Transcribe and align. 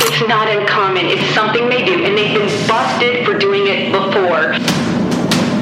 It's 0.00 0.28
not 0.28 0.48
uncommon. 0.48 1.06
It's 1.06 1.34
something 1.34 1.68
they 1.68 1.84
do, 1.84 2.04
and 2.04 2.16
they've 2.16 2.34
been 2.34 2.68
busted 2.68 3.26
for 3.26 3.36
doing 3.38 3.66
it 3.66 3.90
before. 3.90 4.54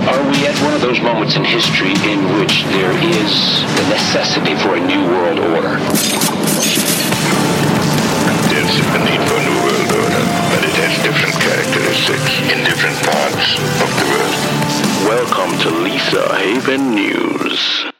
Are 0.06 0.22
we 0.30 0.46
at 0.46 0.54
one 0.62 0.74
of 0.74 0.80
those 0.80 1.00
moments 1.00 1.36
in 1.36 1.44
history 1.44 1.96
in 2.04 2.20
which 2.38 2.64
there 2.76 2.92
is 2.92 3.32
the 3.80 3.84
necessity 3.88 4.54
for 4.54 4.76
a 4.76 4.80
new 4.80 5.02
world 5.08 5.40
order? 5.40 5.80
There's 8.52 8.76
a 8.76 9.00
need 9.08 9.22
for 9.24 9.36
a 9.36 9.44
new 9.48 9.58
world 9.64 9.90
order, 10.04 10.22
but 10.52 10.60
it 10.68 10.76
has 10.84 10.94
different 11.02 11.34
characteristics 11.40 12.32
in 12.52 12.64
different 12.64 12.96
parts 13.08 13.56
of 13.80 13.90
the 13.96 14.06
world. 14.12 14.36
Welcome 15.08 15.58
to 15.64 15.70
Lisa 15.82 16.36
Haven 16.36 16.94
News. 16.94 17.95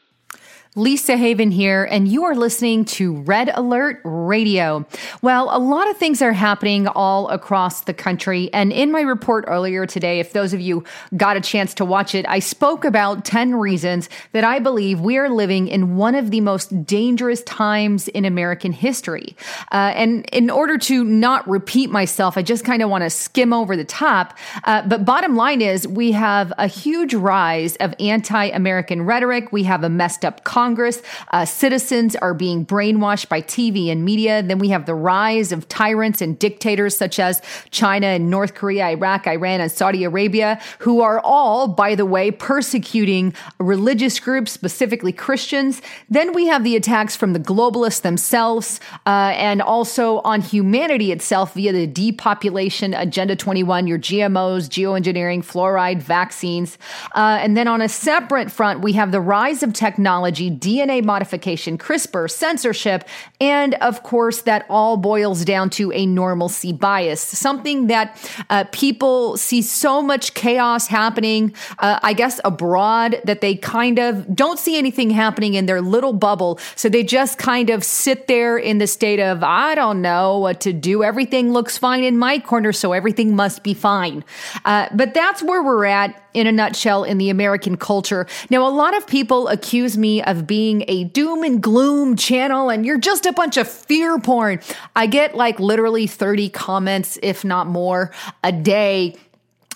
Lisa 0.77 1.17
Haven 1.17 1.49
here, 1.49 1.85
and 1.85 2.07
you 2.07 2.23
are 2.23 2.35
listening 2.35 2.85
to 2.85 3.15
Red 3.21 3.49
Alert 3.55 3.99
Radio. 4.03 4.85
Well, 5.23 5.49
a 5.51 5.57
lot 5.57 5.89
of 5.89 5.97
things 5.97 6.21
are 6.21 6.33
happening 6.33 6.87
all 6.87 7.27
across 7.29 7.81
the 7.81 7.95
country. 7.95 8.53
And 8.53 8.71
in 8.71 8.91
my 8.91 9.01
report 9.01 9.45
earlier 9.47 9.87
today, 9.87 10.19
if 10.19 10.33
those 10.33 10.53
of 10.53 10.61
you 10.61 10.83
got 11.15 11.35
a 11.35 11.41
chance 11.41 11.73
to 11.73 11.85
watch 11.85 12.13
it, 12.13 12.27
I 12.29 12.37
spoke 12.37 12.85
about 12.85 13.25
10 13.25 13.55
reasons 13.55 14.07
that 14.33 14.43
I 14.43 14.59
believe 14.59 14.99
we 14.99 15.17
are 15.17 15.29
living 15.29 15.67
in 15.67 15.97
one 15.97 16.13
of 16.13 16.29
the 16.29 16.41
most 16.41 16.85
dangerous 16.85 17.41
times 17.41 18.07
in 18.09 18.23
American 18.23 18.71
history. 18.71 19.35
Uh, 19.71 19.93
and 19.95 20.29
in 20.29 20.51
order 20.51 20.77
to 20.77 21.03
not 21.03 21.49
repeat 21.49 21.89
myself, 21.89 22.37
I 22.37 22.43
just 22.43 22.63
kind 22.63 22.83
of 22.83 22.91
want 22.91 23.03
to 23.03 23.09
skim 23.09 23.51
over 23.51 23.75
the 23.75 23.83
top. 23.83 24.37
Uh, 24.63 24.87
but 24.87 25.05
bottom 25.05 25.35
line 25.35 25.63
is, 25.63 25.87
we 25.87 26.11
have 26.11 26.53
a 26.59 26.67
huge 26.67 27.15
rise 27.15 27.77
of 27.77 27.95
anti 27.99 28.45
American 28.45 29.01
rhetoric, 29.01 29.51
we 29.51 29.63
have 29.63 29.83
a 29.83 29.89
messed 29.89 30.23
up 30.23 30.43
Congress. 30.43 30.66
Congress. 30.67 31.01
Uh, 31.31 31.45
citizens 31.45 32.13
are 32.17 32.33
being 32.33 32.65
brainwashed 32.65 33.29
by 33.29 33.41
TV 33.41 33.89
and 33.89 34.03
media. 34.03 34.43
Then 34.43 34.59
we 34.59 34.67
have 34.67 34.85
the 34.85 34.95
rise 34.95 35.53
of 35.53 35.69
tyrants 35.69 36.21
and 36.21 36.37
dictators 36.37 36.97
such 36.97 37.19
as 37.19 37.41
China 37.71 38.07
and 38.07 38.29
North 38.29 38.53
Korea, 38.53 38.89
Iraq, 38.89 39.27
Iran, 39.27 39.61
and 39.61 39.71
Saudi 39.71 40.03
Arabia, 40.03 40.59
who 40.79 40.99
are 40.99 41.21
all, 41.21 41.69
by 41.69 41.95
the 41.95 42.05
way, 42.05 42.31
persecuting 42.31 43.33
religious 43.59 44.19
groups, 44.19 44.51
specifically 44.51 45.13
Christians. 45.13 45.81
Then 46.09 46.33
we 46.33 46.47
have 46.47 46.65
the 46.65 46.75
attacks 46.75 47.15
from 47.15 47.31
the 47.31 47.39
globalists 47.39 48.01
themselves 48.01 48.81
uh, 49.05 49.31
and 49.37 49.61
also 49.61 50.19
on 50.25 50.41
humanity 50.41 51.13
itself 51.13 51.53
via 51.53 51.71
the 51.71 51.87
depopulation 51.87 52.93
agenda 52.93 53.37
21, 53.37 53.87
your 53.87 53.99
GMOs, 53.99 54.67
geoengineering, 54.67 55.45
fluoride, 55.45 56.01
vaccines. 56.01 56.77
Uh, 57.15 57.39
and 57.41 57.55
then 57.55 57.69
on 57.69 57.81
a 57.81 57.87
separate 57.87 58.51
front, 58.51 58.81
we 58.81 58.91
have 58.91 59.13
the 59.13 59.21
rise 59.21 59.63
of 59.63 59.71
technology, 59.71 60.56
DNA 60.59 61.03
modification, 61.03 61.77
CRISPR, 61.77 62.29
censorship, 62.29 63.07
and 63.39 63.73
of 63.75 64.03
course, 64.03 64.41
that 64.41 64.65
all 64.69 64.97
boils 64.97 65.45
down 65.45 65.69
to 65.71 65.91
a 65.93 66.05
normalcy 66.05 66.73
bias, 66.73 67.21
something 67.21 67.87
that 67.87 68.17
uh, 68.49 68.63
people 68.71 69.37
see 69.37 69.61
so 69.61 70.01
much 70.01 70.33
chaos 70.33 70.87
happening, 70.87 71.53
uh, 71.79 71.99
I 72.01 72.13
guess, 72.13 72.39
abroad 72.43 73.21
that 73.25 73.41
they 73.41 73.55
kind 73.55 73.99
of 73.99 74.35
don't 74.35 74.59
see 74.59 74.77
anything 74.77 75.09
happening 75.09 75.53
in 75.53 75.65
their 75.65 75.81
little 75.81 76.13
bubble. 76.13 76.59
So 76.75 76.89
they 76.89 77.03
just 77.03 77.37
kind 77.37 77.69
of 77.69 77.83
sit 77.83 78.27
there 78.27 78.57
in 78.57 78.77
the 78.77 78.87
state 78.87 79.19
of, 79.19 79.43
I 79.43 79.75
don't 79.75 80.01
know 80.01 80.39
what 80.39 80.61
to 80.61 80.73
do. 80.73 81.03
Everything 81.03 81.51
looks 81.51 81.77
fine 81.77 82.03
in 82.03 82.17
my 82.17 82.39
corner, 82.39 82.73
so 82.73 82.93
everything 82.93 83.35
must 83.35 83.63
be 83.63 83.73
fine. 83.73 84.23
Uh, 84.65 84.87
but 84.93 85.13
that's 85.13 85.43
where 85.43 85.61
we're 85.63 85.85
at 85.85 86.21
in 86.37 86.45
a 86.45 86.51
nutshell 86.51 87.03
in 87.03 87.17
the 87.17 87.31
American 87.31 87.75
culture. 87.77 88.27
Now, 88.51 88.67
a 88.67 88.69
lot 88.69 88.95
of 88.95 89.07
people 89.07 89.47
accuse 89.47 89.97
me 89.97 90.21
of 90.21 90.45
being 90.45 90.85
a 90.87 91.05
doom 91.05 91.41
and 91.41 91.61
gloom 91.61 92.15
channel 92.15 92.69
and 92.69 92.85
you're 92.85 92.99
just 92.99 93.25
a 93.25 93.33
bunch 93.33 93.57
of 93.57 93.67
fear 93.67 94.19
porn. 94.19 94.59
I 94.95 95.07
get 95.07 95.35
like 95.35 95.59
literally 95.59 96.05
30 96.05 96.49
comments, 96.49 97.17
if 97.23 97.43
not 97.43 97.65
more, 97.65 98.11
a 98.43 98.51
day 98.51 99.15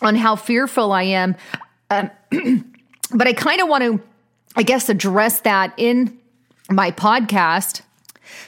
on 0.04 0.16
how 0.16 0.36
fearful 0.36 0.92
I 0.92 1.04
am. 1.04 1.36
Um, 1.90 2.12
but 3.12 3.28
I 3.28 3.34
kind 3.34 3.60
of 3.60 3.68
want 3.68 3.84
to, 3.84 4.00
I 4.56 4.62
guess, 4.62 4.88
address 4.88 5.42
that 5.42 5.74
in 5.78 6.16
my 6.70 6.92
podcast 6.92 7.82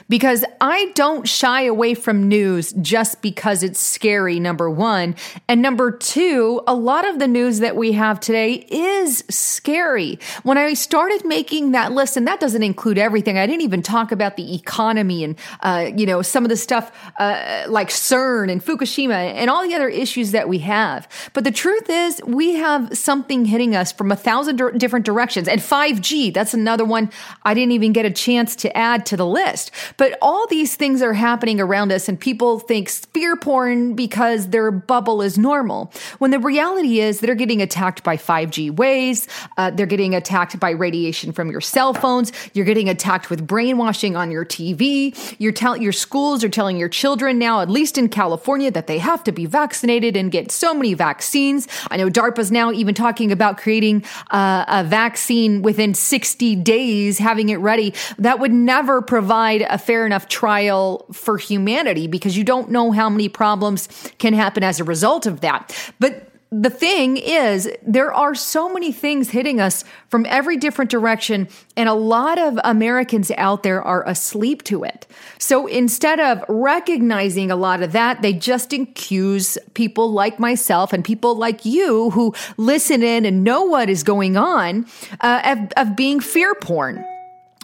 because 0.08 0.44
I 0.60 0.92
don't 0.94 1.28
shy 1.28 1.62
away 1.62 1.94
from 1.94 2.28
news 2.28 2.72
just 2.80 3.22
because 3.22 3.62
it's 3.62 3.80
scary, 3.80 4.40
number 4.40 4.70
one. 4.70 5.14
And 5.48 5.62
number 5.62 5.90
two, 5.90 6.62
a 6.66 6.74
lot 6.74 7.06
of 7.06 7.18
the 7.18 7.28
news 7.28 7.60
that 7.60 7.76
we 7.76 7.92
have 7.92 8.20
today 8.20 8.66
is 8.68 9.24
scary. 9.28 10.18
When 10.42 10.58
I 10.58 10.74
started 10.74 11.24
making 11.24 11.72
that 11.72 11.92
list, 11.92 12.16
and 12.16 12.26
that 12.26 12.40
doesn't 12.40 12.62
include 12.62 12.98
everything, 12.98 13.38
I 13.38 13.46
didn't 13.46 13.62
even 13.62 13.82
talk 13.82 14.12
about 14.12 14.36
the 14.36 14.54
economy 14.54 15.24
and, 15.24 15.36
uh, 15.60 15.90
you 15.96 16.06
know, 16.06 16.22
some 16.22 16.44
of 16.44 16.48
the 16.48 16.56
stuff 16.56 16.92
uh, 17.18 17.64
like 17.68 17.88
CERN 17.88 18.50
and 18.50 18.64
Fukushima 18.64 19.14
and 19.14 19.50
all 19.50 19.66
the 19.66 19.74
other 19.74 19.88
issues 19.88 20.32
that 20.32 20.48
we 20.48 20.58
have. 20.58 21.08
But 21.32 21.44
the 21.44 21.50
truth 21.50 21.88
is, 21.88 22.22
we 22.26 22.54
have 22.54 22.96
something 22.96 23.44
hitting 23.44 23.74
us 23.74 23.92
from 23.92 24.10
a 24.12 24.16
thousand 24.16 24.56
different 24.78 25.04
directions. 25.04 25.48
And 25.48 25.60
5G, 25.60 26.32
that's 26.32 26.54
another 26.54 26.84
one 26.84 27.10
I 27.42 27.54
didn't 27.54 27.72
even 27.72 27.92
get 27.92 28.06
a 28.06 28.10
chance 28.10 28.56
to 28.56 28.76
add 28.76 29.06
to 29.06 29.16
the 29.16 29.26
list. 29.26 29.70
But 29.96 30.18
all 30.20 30.46
these 30.46 30.76
things 30.76 31.02
are 31.02 31.12
happening 31.12 31.60
around 31.60 31.92
us, 31.92 32.08
and 32.08 32.18
people 32.18 32.58
think 32.58 32.88
fear 32.88 33.36
porn 33.36 33.94
because 33.94 34.48
their 34.48 34.70
bubble 34.70 35.22
is 35.22 35.38
normal. 35.38 35.92
When 36.18 36.30
the 36.30 36.38
reality 36.38 37.00
is 37.00 37.20
they're 37.20 37.34
getting 37.34 37.62
attacked 37.62 38.02
by 38.02 38.16
5G 38.16 38.70
waves, 38.70 39.26
uh, 39.56 39.70
they're 39.70 39.86
getting 39.86 40.14
attacked 40.14 40.58
by 40.60 40.70
radiation 40.70 41.32
from 41.32 41.50
your 41.50 41.60
cell 41.60 41.94
phones, 41.94 42.32
you're 42.52 42.64
getting 42.64 42.88
attacked 42.88 43.30
with 43.30 43.46
brainwashing 43.46 44.16
on 44.16 44.30
your 44.30 44.44
TV. 44.44 45.14
You're 45.38 45.52
telling 45.52 45.82
your 45.82 45.92
schools 45.92 46.44
are 46.44 46.48
telling 46.48 46.76
your 46.76 46.88
children 46.88 47.38
now, 47.38 47.60
at 47.60 47.70
least 47.70 47.98
in 47.98 48.08
California, 48.08 48.70
that 48.70 48.86
they 48.86 48.98
have 48.98 49.24
to 49.24 49.32
be 49.32 49.46
vaccinated 49.46 50.16
and 50.16 50.30
get 50.30 50.50
so 50.50 50.74
many 50.74 50.94
vaccines. 50.94 51.66
I 51.90 51.96
know 51.96 52.08
DARPA's 52.08 52.50
now 52.50 52.72
even 52.72 52.94
talking 52.94 53.32
about 53.32 53.58
creating 53.58 54.04
uh, 54.30 54.64
a 54.68 54.84
vaccine 54.84 55.62
within 55.62 55.94
60 55.94 56.56
days, 56.56 57.18
having 57.18 57.48
it 57.48 57.56
ready. 57.56 57.94
That 58.18 58.38
would 58.38 58.52
never 58.52 59.02
provide 59.02 59.62
a 59.68 59.78
fair 59.78 60.06
enough 60.06 60.28
trial 60.28 61.06
for 61.12 61.38
humanity 61.38 62.06
because 62.06 62.36
you 62.36 62.44
don't 62.44 62.70
know 62.70 62.92
how 62.92 63.08
many 63.08 63.28
problems 63.28 63.88
can 64.18 64.34
happen 64.34 64.62
as 64.62 64.80
a 64.80 64.84
result 64.84 65.26
of 65.26 65.40
that. 65.40 65.74
But 65.98 66.30
the 66.62 66.70
thing 66.70 67.16
is, 67.16 67.68
there 67.82 68.12
are 68.12 68.34
so 68.34 68.72
many 68.72 68.92
things 68.92 69.30
hitting 69.30 69.60
us 69.60 69.82
from 70.08 70.24
every 70.26 70.56
different 70.56 70.90
direction, 70.90 71.48
and 71.76 71.88
a 71.88 71.94
lot 71.94 72.38
of 72.38 72.60
Americans 72.62 73.32
out 73.32 73.64
there 73.64 73.82
are 73.82 74.06
asleep 74.08 74.62
to 74.64 74.84
it. 74.84 75.06
So 75.38 75.66
instead 75.66 76.20
of 76.20 76.44
recognizing 76.48 77.50
a 77.50 77.56
lot 77.56 77.82
of 77.82 77.90
that, 77.92 78.22
they 78.22 78.32
just 78.32 78.72
accuse 78.72 79.58
people 79.74 80.12
like 80.12 80.38
myself 80.38 80.92
and 80.92 81.04
people 81.04 81.34
like 81.34 81.64
you 81.64 82.10
who 82.10 82.34
listen 82.56 83.02
in 83.02 83.24
and 83.24 83.42
know 83.42 83.64
what 83.64 83.88
is 83.88 84.04
going 84.04 84.36
on 84.36 84.86
uh, 85.22 85.40
of, 85.44 85.88
of 85.88 85.96
being 85.96 86.20
fear 86.20 86.54
porn. 86.54 87.04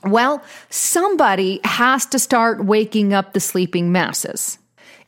Well, 0.04 0.42
somebody 0.70 1.60
has 1.64 2.06
to 2.06 2.18
start 2.18 2.64
waking 2.64 3.12
up 3.12 3.32
the 3.32 3.40
sleeping 3.40 3.92
masses 3.92 4.58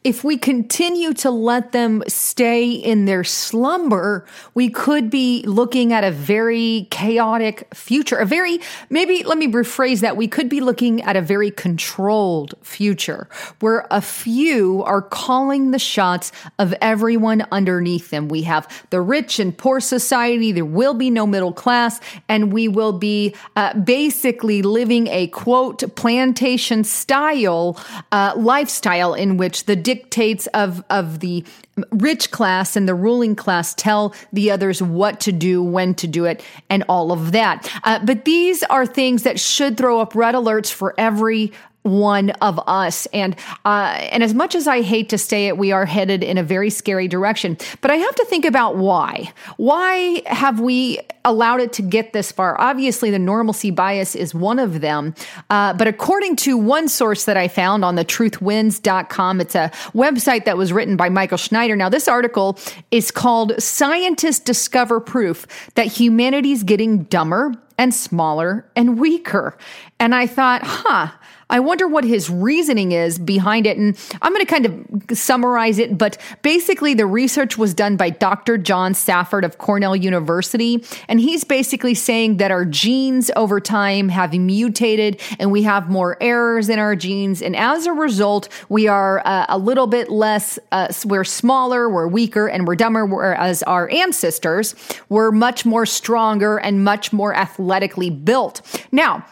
if 0.04 0.24
we 0.24 0.36
continue 0.36 1.12
to 1.14 1.30
let 1.30 1.70
them 1.70 2.02
stay 2.08 2.70
in 2.70 3.04
their 3.04 3.22
slumber, 3.22 4.26
we 4.52 4.68
could 4.68 5.10
be 5.10 5.44
looking 5.46 5.92
at 5.92 6.02
a 6.02 6.10
very 6.10 6.88
chaotic 6.90 7.68
future. 7.72 8.16
A 8.16 8.26
very, 8.26 8.58
maybe 8.90 9.22
let 9.22 9.38
me 9.38 9.46
rephrase 9.46 10.00
that. 10.00 10.16
We 10.16 10.26
could 10.26 10.48
be 10.48 10.60
looking 10.60 11.02
at 11.02 11.16
a 11.16 11.20
very 11.20 11.52
controlled 11.52 12.54
future 12.62 13.28
where 13.60 13.86
a 13.92 14.00
few 14.00 14.82
are 14.82 15.02
calling 15.02 15.70
the 15.70 15.78
shots 15.78 16.32
of 16.58 16.74
everyone 16.80 17.46
underneath 17.52 18.10
them. 18.10 18.28
We 18.28 18.42
have 18.42 18.68
the 18.90 19.00
rich 19.00 19.38
and 19.38 19.56
poor 19.56 19.78
society. 19.78 20.50
There 20.50 20.64
will 20.64 20.94
be 20.94 21.10
no 21.10 21.28
middle 21.28 21.52
class 21.52 22.00
and 22.28 22.52
we 22.52 22.66
will 22.66 22.92
be 22.92 23.36
uh, 23.54 23.74
basically 23.78 24.62
living 24.62 25.06
a 25.08 25.28
quote 25.28 25.94
plantation 25.94 26.82
style 26.82 27.78
uh, 28.10 28.32
lifestyle 28.36 29.14
in 29.14 29.36
which 29.36 29.66
the 29.66 29.76
dictates 29.92 30.46
of, 30.48 30.82
of 30.88 31.20
the 31.20 31.44
rich 31.90 32.30
class 32.30 32.76
and 32.76 32.88
the 32.88 32.94
ruling 32.94 33.36
class 33.36 33.74
tell 33.74 34.14
the 34.32 34.50
others 34.50 34.82
what 34.82 35.20
to 35.20 35.32
do, 35.32 35.62
when 35.62 35.94
to 35.94 36.06
do 36.06 36.24
it, 36.24 36.42
and 36.70 36.82
all 36.88 37.12
of 37.12 37.32
that. 37.32 37.70
Uh, 37.84 37.98
but 38.04 38.24
these 38.24 38.62
are 38.64 38.86
things 38.86 39.22
that 39.22 39.38
should 39.38 39.76
throw 39.76 40.00
up 40.00 40.14
red 40.14 40.34
alerts 40.34 40.72
for 40.72 40.94
every 40.96 41.52
one 41.82 42.30
of 42.30 42.60
us. 42.66 43.06
And 43.06 43.36
uh, 43.64 43.98
and 44.10 44.22
as 44.22 44.34
much 44.34 44.54
as 44.54 44.66
I 44.66 44.82
hate 44.82 45.08
to 45.10 45.18
say 45.18 45.48
it, 45.48 45.58
we 45.58 45.72
are 45.72 45.86
headed 45.86 46.22
in 46.22 46.38
a 46.38 46.42
very 46.42 46.70
scary 46.70 47.08
direction. 47.08 47.58
But 47.80 47.90
I 47.90 47.96
have 47.96 48.14
to 48.16 48.24
think 48.26 48.44
about 48.44 48.76
why. 48.76 49.32
Why 49.56 50.22
have 50.26 50.60
we 50.60 51.00
allowed 51.24 51.60
it 51.60 51.72
to 51.74 51.82
get 51.82 52.12
this 52.12 52.32
far? 52.32 52.60
Obviously, 52.60 53.10
the 53.10 53.18
normalcy 53.18 53.70
bias 53.70 54.14
is 54.14 54.34
one 54.34 54.58
of 54.58 54.80
them. 54.80 55.14
Uh, 55.50 55.72
but 55.74 55.86
according 55.86 56.36
to 56.36 56.56
one 56.56 56.88
source 56.88 57.24
that 57.24 57.36
I 57.36 57.48
found 57.48 57.84
on 57.84 57.96
the 57.96 58.04
truthwins.com, 58.04 59.40
it's 59.40 59.54
a 59.54 59.70
website 59.94 60.44
that 60.44 60.56
was 60.56 60.72
written 60.72 60.96
by 60.96 61.08
Michael 61.08 61.38
Snyder. 61.38 61.76
Now, 61.76 61.88
this 61.88 62.08
article 62.08 62.58
is 62.90 63.10
called 63.10 63.60
Scientists 63.60 64.40
Discover 64.40 65.00
Proof 65.00 65.46
That 65.74 65.86
Humanity's 65.86 66.62
Getting 66.62 67.04
Dumber 67.04 67.54
and 67.78 67.94
Smaller 67.94 68.64
and 68.76 69.00
Weaker. 69.00 69.56
And 69.98 70.14
I 70.14 70.26
thought, 70.26 70.62
huh, 70.64 71.08
I 71.52 71.60
wonder 71.60 71.86
what 71.86 72.04
his 72.04 72.30
reasoning 72.30 72.92
is 72.92 73.18
behind 73.18 73.66
it. 73.66 73.76
And 73.76 73.96
I'm 74.22 74.32
going 74.32 74.44
to 74.44 74.50
kind 74.50 74.66
of 75.10 75.18
summarize 75.18 75.78
it, 75.78 75.98
but 75.98 76.16
basically, 76.40 76.94
the 76.94 77.04
research 77.04 77.58
was 77.58 77.74
done 77.74 77.96
by 77.96 78.08
Dr. 78.08 78.56
John 78.56 78.94
Sanford 78.94 79.44
of 79.44 79.58
Cornell 79.58 79.94
University. 79.94 80.82
And 81.08 81.20
he's 81.20 81.44
basically 81.44 81.92
saying 81.94 82.38
that 82.38 82.50
our 82.50 82.64
genes 82.64 83.30
over 83.36 83.60
time 83.60 84.08
have 84.08 84.32
mutated 84.32 85.20
and 85.38 85.52
we 85.52 85.62
have 85.64 85.90
more 85.90 86.16
errors 86.22 86.70
in 86.70 86.78
our 86.78 86.96
genes. 86.96 87.42
And 87.42 87.54
as 87.54 87.84
a 87.84 87.92
result, 87.92 88.48
we 88.70 88.88
are 88.88 89.20
uh, 89.26 89.44
a 89.50 89.58
little 89.58 89.86
bit 89.86 90.10
less, 90.10 90.58
uh, 90.72 90.90
we're 91.04 91.22
smaller, 91.22 91.86
we're 91.90 92.08
weaker, 92.08 92.48
and 92.48 92.66
we're 92.66 92.76
dumber, 92.76 93.04
whereas 93.04 93.62
our 93.64 93.90
ancestors 93.90 94.74
were 95.10 95.30
much 95.30 95.66
more 95.66 95.84
stronger 95.84 96.56
and 96.56 96.82
much 96.82 97.12
more 97.12 97.34
athletically 97.34 98.08
built. 98.08 98.62
Now, 98.90 99.26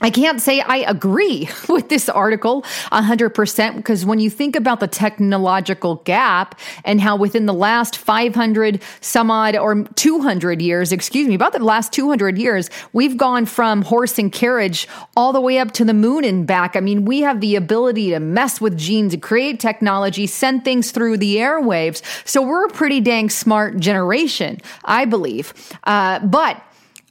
I 0.00 0.10
can't 0.10 0.42
say 0.42 0.60
I 0.60 0.78
agree 0.78 1.48
with 1.68 1.88
this 1.88 2.08
article 2.08 2.62
100% 2.92 3.76
because 3.76 4.04
when 4.04 4.18
you 4.18 4.28
think 4.28 4.54
about 4.54 4.80
the 4.80 4.86
technological 4.86 5.96
gap 6.04 6.58
and 6.84 7.00
how 7.00 7.16
within 7.16 7.46
the 7.46 7.54
last 7.54 7.96
500 7.96 8.82
some 9.00 9.30
odd 9.30 9.56
or 9.56 9.84
200 9.84 10.60
years, 10.60 10.92
excuse 10.92 11.26
me, 11.26 11.34
about 11.34 11.52
the 11.52 11.64
last 11.64 11.92
200 11.92 12.36
years, 12.36 12.68
we've 12.92 13.16
gone 13.16 13.46
from 13.46 13.82
horse 13.82 14.18
and 14.18 14.30
carriage 14.30 14.86
all 15.16 15.32
the 15.32 15.40
way 15.40 15.58
up 15.58 15.72
to 15.72 15.84
the 15.84 15.94
moon 15.94 16.24
and 16.24 16.46
back. 16.46 16.76
I 16.76 16.80
mean, 16.80 17.04
we 17.04 17.20
have 17.20 17.40
the 17.40 17.56
ability 17.56 18.10
to 18.10 18.20
mess 18.20 18.60
with 18.60 18.76
genes, 18.76 19.12
to 19.12 19.18
create 19.18 19.60
technology, 19.60 20.26
send 20.26 20.64
things 20.64 20.90
through 20.90 21.16
the 21.18 21.36
airwaves. 21.36 22.02
So 22.28 22.42
we're 22.42 22.66
a 22.66 22.70
pretty 22.70 23.00
dang 23.00 23.30
smart 23.30 23.78
generation, 23.78 24.60
I 24.84 25.06
believe. 25.06 25.54
Uh, 25.84 26.18
but 26.20 26.62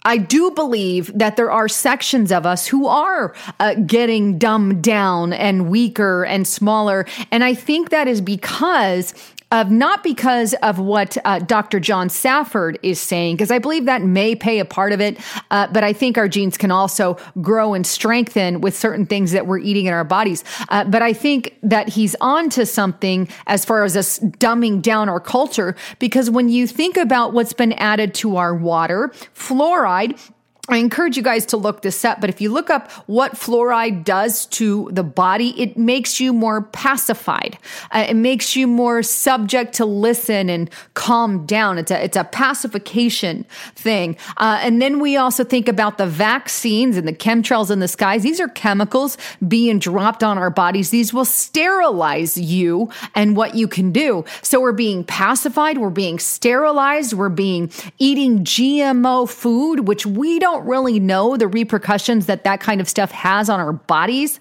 I 0.06 0.18
do 0.18 0.52
believe 0.52 1.12
that 1.18 1.36
there 1.36 1.52
are 1.52 1.68
sections 1.68 2.31
of 2.31 2.46
us 2.46 2.68
who 2.68 2.88
are 2.88 3.34
uh, 3.60 3.74
getting 3.74 4.38
dumbed 4.38 4.84
down 4.84 5.34
and 5.34 5.69
weaker 5.69 6.24
and 6.24 6.48
smaller. 6.48 7.06
And 7.31 7.44
I 7.44 7.56
think 7.56 7.90
that 7.90 8.07
is 8.07 8.22
because 8.22 9.13
of 9.51 9.71
not 9.71 10.03
because 10.03 10.53
of 10.56 10.80
what 10.80 11.18
uh, 11.24 11.39
Dr. 11.39 11.80
John 11.80 12.09
Sanford 12.09 12.80
is 12.81 13.00
saying, 13.00 13.36
because 13.36 13.51
I 13.51 13.59
believe 13.59 13.86
that 13.86 14.01
may 14.01 14.36
pay 14.36 14.59
a 14.59 14.65
part 14.65 14.92
of 14.92 15.00
it, 15.00 15.18
uh, 15.51 15.68
but 15.71 15.83
I 15.83 15.94
think 15.94 16.18
our 16.18 16.27
genes 16.27 16.57
can 16.57 16.71
also 16.71 17.18
grow 17.42 17.74
and 17.74 17.86
strengthen 17.86 18.62
with 18.62 18.75
certain 18.75 19.06
things 19.06 19.31
that 19.31 19.47
we're 19.47 19.59
eating 19.59 19.86
in 19.86 19.94
our 19.94 20.03
bodies. 20.03 20.44
Uh, 20.69 20.83
but 20.83 21.01
I 21.01 21.13
think 21.13 21.57
that 21.63 21.89
he's 21.89 22.15
on 22.21 22.50
to 22.51 22.65
something 22.65 23.27
as 23.47 23.63
far 23.63 23.83
as 23.83 23.95
us 23.95 24.19
dumbing 24.19 24.81
down 24.81 25.09
our 25.09 25.19
culture, 25.19 25.75
because 26.00 26.30
when 26.30 26.50
you 26.50 26.68
think 26.68 26.97
about 26.97 27.33
what's 27.33 27.53
been 27.53 27.74
added 27.74 28.13
to 28.15 28.38
our 28.38 28.56
water, 28.56 29.09
fluoride 29.33 30.19
I 30.68 30.78
encourage 30.78 31.16
you 31.16 31.22
guys 31.22 31.46
to 31.48 31.58
look 31.58 31.84
this 31.84 32.04
up, 32.04 32.20
but 32.20 32.30
if 32.30 32.42
you 32.42 32.52
look 32.52 32.72
up 32.72 32.92
what 33.08 33.34
fluoride 33.34 34.04
does 34.04 34.48
to 34.48 34.90
the 34.92 35.04
body, 35.04 35.54
it 35.62 35.78
makes 35.78 36.20
you 36.20 36.34
more 36.34 36.64
pacified. 36.64 37.60
Uh, 37.92 38.06
it 38.10 38.16
makes 38.16 38.56
you 38.56 38.66
more 38.66 39.04
subject 39.04 39.74
to 39.76 39.86
listen 39.86 40.50
and 40.50 40.72
calm 40.96 41.46
down. 41.46 41.78
It's 41.78 41.92
a, 41.92 42.04
it's 42.04 42.18
a 42.18 42.24
pacification 42.24 43.46
thing. 43.76 44.18
Uh, 44.38 44.60
and 44.62 44.82
then 44.82 45.00
we 45.00 45.18
also 45.18 45.44
think 45.44 45.68
about 45.68 46.00
the 46.00 46.08
vaccines 46.08 46.98
and 46.98 47.08
the 47.08 47.14
chemtrails 47.14 47.70
in 47.70 47.80
the 47.80 47.88
skies. 47.88 48.24
These 48.24 48.40
are 48.40 48.48
chemicals 48.48 49.20
being 49.48 49.78
dropped 49.78 50.24
on 50.24 50.40
our 50.40 50.50
bodies. 50.50 50.90
These 50.90 51.14
will 51.14 51.26
sterilize 51.26 52.40
you 52.40 52.90
and 53.14 53.36
what 53.36 53.54
you 53.54 53.68
can 53.68 53.92
do. 53.92 54.26
So 54.42 54.60
we're 54.60 54.72
being 54.72 55.04
pacified. 55.04 55.78
We're 55.78 55.90
being 55.92 56.18
sterilized. 56.18 57.14
We're 57.14 57.30
being 57.30 57.72
eating 58.00 58.44
GMO 58.44 59.30
food, 59.30 59.82
which 59.82 60.08
we 60.08 60.40
don't 60.40 60.55
don't 60.56 60.68
really 60.68 61.00
know 61.00 61.38
the 61.38 61.48
repercussions 61.48 62.28
that 62.28 62.44
that 62.44 62.60
kind 62.60 62.81
of 62.81 62.88
stuff 62.88 63.12
has 63.12 63.50
on 63.50 63.60
our 63.60 63.74
bodies. 63.74 64.40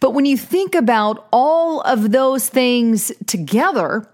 But 0.00 0.10
when 0.10 0.26
you 0.26 0.36
think 0.36 0.74
about 0.74 1.26
all 1.32 1.80
of 1.82 2.12
those 2.12 2.48
things 2.48 3.10
together, 3.26 4.06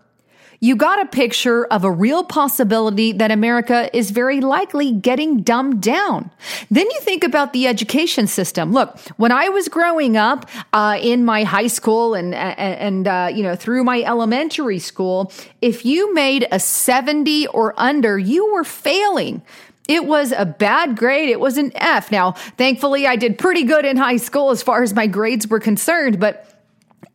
you 0.63 0.77
got 0.77 1.01
a 1.01 1.07
picture 1.07 1.65
of 1.65 1.85
a 1.85 1.91
real 1.91 2.23
possibility 2.23 3.13
that 3.13 3.31
America 3.31 3.89
is 3.97 4.11
very 4.11 4.43
likely 4.43 4.93
getting 4.93 5.41
dumbed 5.41 5.81
down. 5.81 6.31
Then 6.71 6.85
you 6.85 7.01
think 7.01 7.25
about 7.25 7.55
the 7.55 7.67
education 7.67 8.27
system. 8.27 8.71
Look, 8.71 8.99
when 9.17 9.33
I 9.33 9.49
was 9.49 9.69
growing 9.69 10.19
up 10.19 10.49
uh, 10.75 10.99
in 11.01 11.25
my 11.25 11.45
high 11.45 11.69
school 11.69 12.15
and 12.15 12.35
and 12.35 13.09
uh, 13.09 13.31
you 13.33 13.43
know 13.43 13.57
through 13.57 13.85
my 13.85 14.03
elementary 14.03 14.79
school, 14.79 15.33
if 15.63 15.87
you 15.87 16.13
made 16.13 16.47
a 16.53 16.61
seventy 16.61 17.47
or 17.47 17.73
under, 17.79 18.19
you 18.19 18.53
were 18.53 18.65
failing. 18.65 19.43
It 19.91 20.07
was 20.07 20.31
a 20.31 20.47
bad 20.47 20.97
grade. 20.97 21.31
It 21.31 21.41
was 21.41 21.59
an 21.59 21.73
F. 21.75 22.13
Now, 22.13 22.33
thankfully, 22.57 23.09
I 23.09 23.17
did 23.17 23.39
pretty 23.39 23.65
good 23.65 23.85
in 23.85 23.97
high 23.97 24.19
school 24.19 24.51
as 24.51 24.63
far 24.63 24.85
as 24.85 24.95
my 24.95 25.09
grades 25.09 25.49
were 25.49 25.59
concerned, 25.59 26.21
but 26.21 26.47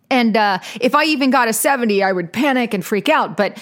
and 0.10 0.36
uh, 0.36 0.60
if 0.82 0.94
I 0.94 1.06
even 1.06 1.32
got 1.32 1.48
a 1.48 1.54
70, 1.54 2.04
I 2.04 2.12
would 2.12 2.34
panic 2.34 2.74
and 2.74 2.86
freak 2.86 3.08
out. 3.08 3.38
But 3.38 3.58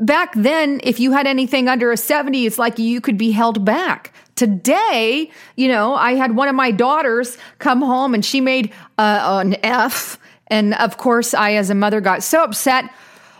back 0.00 0.32
then, 0.34 0.80
if 0.82 0.98
you 0.98 1.12
had 1.12 1.26
anything 1.26 1.68
under 1.68 1.92
a 1.92 1.96
70, 1.96 2.46
it's 2.46 2.58
like 2.58 2.78
you 2.78 3.02
could 3.02 3.18
be 3.18 3.30
held 3.30 3.66
back. 3.66 4.12
Today, 4.34 5.30
you 5.56 5.68
know, 5.68 5.94
I 5.94 6.14
had 6.14 6.34
one 6.34 6.48
of 6.48 6.54
my 6.54 6.70
daughters 6.70 7.36
come 7.58 7.82
home 7.82 8.14
and 8.14 8.24
she 8.24 8.40
made 8.40 8.72
uh, 8.98 9.42
an 9.44 9.56
F. 9.62 10.18
And 10.48 10.74
of 10.74 10.96
course, 10.96 11.34
I, 11.34 11.52
as 11.52 11.68
a 11.68 11.74
mother, 11.74 12.00
got 12.00 12.22
so 12.22 12.42
upset 12.42 12.90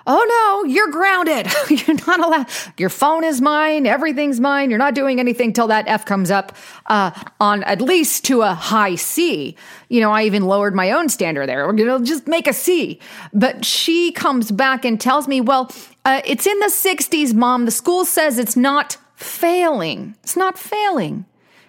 oh 0.06 0.62
no, 0.64 0.70
you're 0.70 0.90
grounded. 0.90 1.46
you're 1.68 1.96
not 2.06 2.20
allowed. 2.20 2.46
Your 2.78 2.90
phone 2.90 3.24
is 3.24 3.40
mine. 3.40 3.86
Everything's 3.86 4.40
mine. 4.40 4.70
You're 4.70 4.78
not 4.78 4.94
doing 4.94 5.20
anything 5.20 5.52
till 5.52 5.66
that 5.68 5.86
F 5.88 6.04
comes 6.04 6.30
up 6.30 6.56
uh, 6.86 7.10
on 7.40 7.62
at 7.64 7.80
least 7.80 8.24
to 8.26 8.42
a 8.42 8.54
high 8.54 8.94
C. 8.94 9.56
You 9.88 10.00
know, 10.00 10.10
I 10.10 10.24
even 10.24 10.44
lowered 10.44 10.74
my 10.74 10.90
own 10.92 11.08
standard 11.08 11.48
there. 11.48 11.74
You 11.74 11.84
know, 11.84 12.02
just 12.02 12.26
make 12.26 12.46
a 12.46 12.52
C. 12.52 13.00
But 13.32 13.64
she 13.64 14.12
comes 14.12 14.50
back 14.50 14.84
and 14.84 15.00
tells 15.00 15.28
me, 15.28 15.40
well, 15.40 15.70
uh, 16.04 16.20
it's 16.24 16.46
in 16.46 16.58
the 16.58 16.66
60s, 16.66 17.34
mom. 17.34 17.64
The 17.64 17.70
school 17.70 18.04
says 18.04 18.38
it's 18.38 18.56
not 18.56 18.98
failing. 19.16 20.14
It's 20.22 20.36
not 20.36 20.58
failing. 20.58 21.24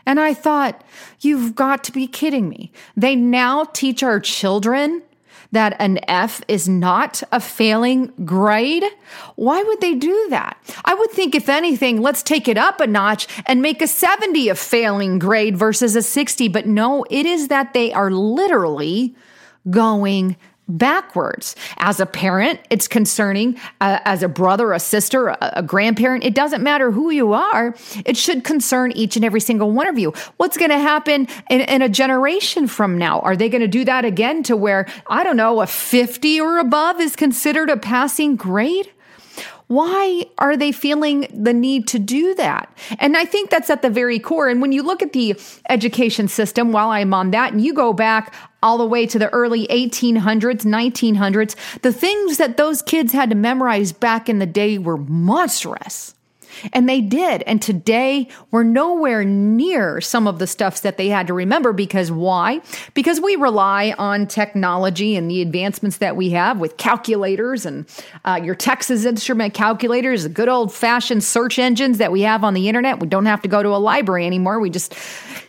And 0.06 0.20
I 0.20 0.34
thought, 0.34 0.84
you've 1.22 1.56
got 1.56 1.84
to 1.86 1.92
be 1.92 2.06
kidding 2.06 2.48
me. 2.48 2.72
They 2.96 3.16
now 3.16 3.64
teach 3.64 4.04
our 4.04 4.20
children 4.20 5.02
that 5.56 5.76
an 5.80 6.00
F 6.08 6.42
is 6.48 6.70
not 6.70 7.24
a 7.32 7.40
failing 7.40 8.14
grade? 8.24 8.86
Why 9.36 9.64
would 9.64 9.82
they 9.82 9.96
do 9.96 10.28
that? 10.30 10.58
I 10.86 10.94
would 10.94 11.12
think, 11.12 11.36
if 11.36 11.50
anything, 11.50 12.02
let's 12.02 12.24
take 12.24 12.48
it 12.48 12.58
up 12.58 12.80
a 12.80 12.88
notch 12.88 13.28
and 13.46 13.62
make 13.62 13.82
a 13.82 13.88
70 13.88 14.50
a 14.50 14.56
failing 14.56 15.20
grade 15.20 15.58
versus 15.58 15.96
a 15.96 16.02
60. 16.02 16.48
But 16.50 16.68
no, 16.68 17.06
it 17.10 17.26
is 17.26 17.48
that 17.48 17.74
they 17.74 17.92
are 17.92 18.12
literally 18.12 19.16
going 19.70 20.38
backwards. 20.68 21.56
As 21.78 22.00
a 22.00 22.06
parent, 22.06 22.60
it's 22.70 22.88
concerning. 22.88 23.58
Uh, 23.82 24.00
as 24.06 24.24
a 24.24 24.28
brother, 24.28 24.74
a 24.74 24.80
sister, 24.80 25.30
a, 25.30 25.38
a, 25.58 25.64
grandparent, 25.64 26.24
it 26.24 26.34
doesn't 26.34 26.64
matter 26.64 26.92
who 26.92 27.12
you 27.12 27.34
are. 27.34 27.76
It 28.06 28.18
should 28.18 28.44
concern 28.44 28.92
each 28.94 29.16
and 29.16 29.24
every 29.24 29.42
single 29.42 29.72
one 29.72 29.88
of 29.88 30.00
you. 30.00 30.14
What's 30.38 30.58
going 30.58 30.72
to 30.72 30.80
happen 30.80 31.28
in, 31.50 31.62
in 31.62 31.82
a 31.82 31.90
generation 31.90 32.68
from 32.68 32.98
now? 32.98 33.20
Are 33.22 33.36
they 33.36 33.50
going 33.50 33.62
to 33.62 33.68
do 33.68 33.86
that 33.86 34.06
again 34.06 34.44
to 34.44 34.56
where, 34.56 34.88
I 35.08 35.24
don't 35.24 35.38
know, 35.38 35.62
a 35.62 35.68
50 35.68 36.42
or 36.42 36.58
above 36.60 37.00
is 37.00 37.16
considered 37.16 37.70
a 37.70 37.78
passing 37.78 38.36
grade? 38.36 38.90
Why 39.68 40.26
are 40.38 40.56
they 40.56 40.72
feeling 40.72 41.28
the 41.34 41.54
need 41.54 41.88
to 41.90 42.00
do 42.00 42.36
that? 42.36 42.76
And 43.00 43.18
I 43.18 43.26
think 43.26 43.50
that's 43.50 43.70
at 43.70 43.82
the 43.82 43.90
very 43.90 44.20
core. 44.20 44.48
And 44.48 44.62
when 44.62 44.72
you 44.72 44.84
look 44.84 45.02
at 45.02 45.14
the 45.14 45.40
education 45.70 46.28
system, 46.28 46.72
while 46.72 46.90
I'm 46.90 47.14
on 47.14 47.32
that, 47.32 47.54
and 47.54 47.64
you 47.64 47.74
go 47.74 47.94
back 47.94 48.34
all 48.62 48.78
the 48.78 48.86
way 48.86 49.06
to 49.06 49.20
the 49.20 49.30
early 49.30 49.68
1800s, 49.68 50.66
1900s, 50.66 51.82
the 51.82 51.94
things 51.94 52.38
that 52.38 52.58
those 52.58 52.82
kids 52.82 53.14
had 53.14 53.30
to 53.30 53.36
memorize 53.36 53.92
back 53.92 54.28
in 54.28 54.40
the 54.40 54.46
day 54.46 54.78
were 54.78 54.98
monstrous. 54.98 56.15
And 56.74 56.88
they 56.88 57.02
did. 57.02 57.44
And 57.44 57.62
today 57.62 58.28
we're 58.52 58.64
nowhere 58.64 59.24
near 59.24 60.02
some 60.02 60.28
of 60.28 60.40
the 60.40 60.48
stuffs 60.48 60.82
that 60.82 60.98
they 60.98 61.10
had 61.10 61.28
to 61.28 61.34
remember 61.34 61.74
because 61.74 62.12
why? 62.12 62.62
Because 62.94 63.20
we 63.20 63.36
rely 63.36 63.94
on 63.98 64.28
technology 64.28 65.16
and 65.16 65.30
the 65.30 65.42
advancements 65.42 65.98
that 65.98 66.16
we 66.16 66.32
have 66.32 66.60
with 66.60 66.78
calculators 66.78 67.66
and 67.66 67.86
uh, 68.26 68.40
your 68.42 68.56
Texas 68.56 69.06
Instrument 69.06 69.54
calculators, 69.54 70.24
the 70.24 70.30
good 70.30 70.50
old 70.50 70.74
fashioned 70.74 71.24
search 71.24 71.60
engines 71.60 71.98
that 71.98 72.12
we 72.12 72.22
have 72.22 72.44
on 72.44 72.54
the 72.54 72.68
internet. 72.68 73.00
We 73.00 73.08
don't 73.08 73.26
have 73.26 73.42
to 73.44 73.48
go 73.48 73.64
to 73.64 73.70
a 73.70 73.78
library 73.78 74.26
anymore. 74.26 74.60
We 74.60 74.70
just 74.70 74.96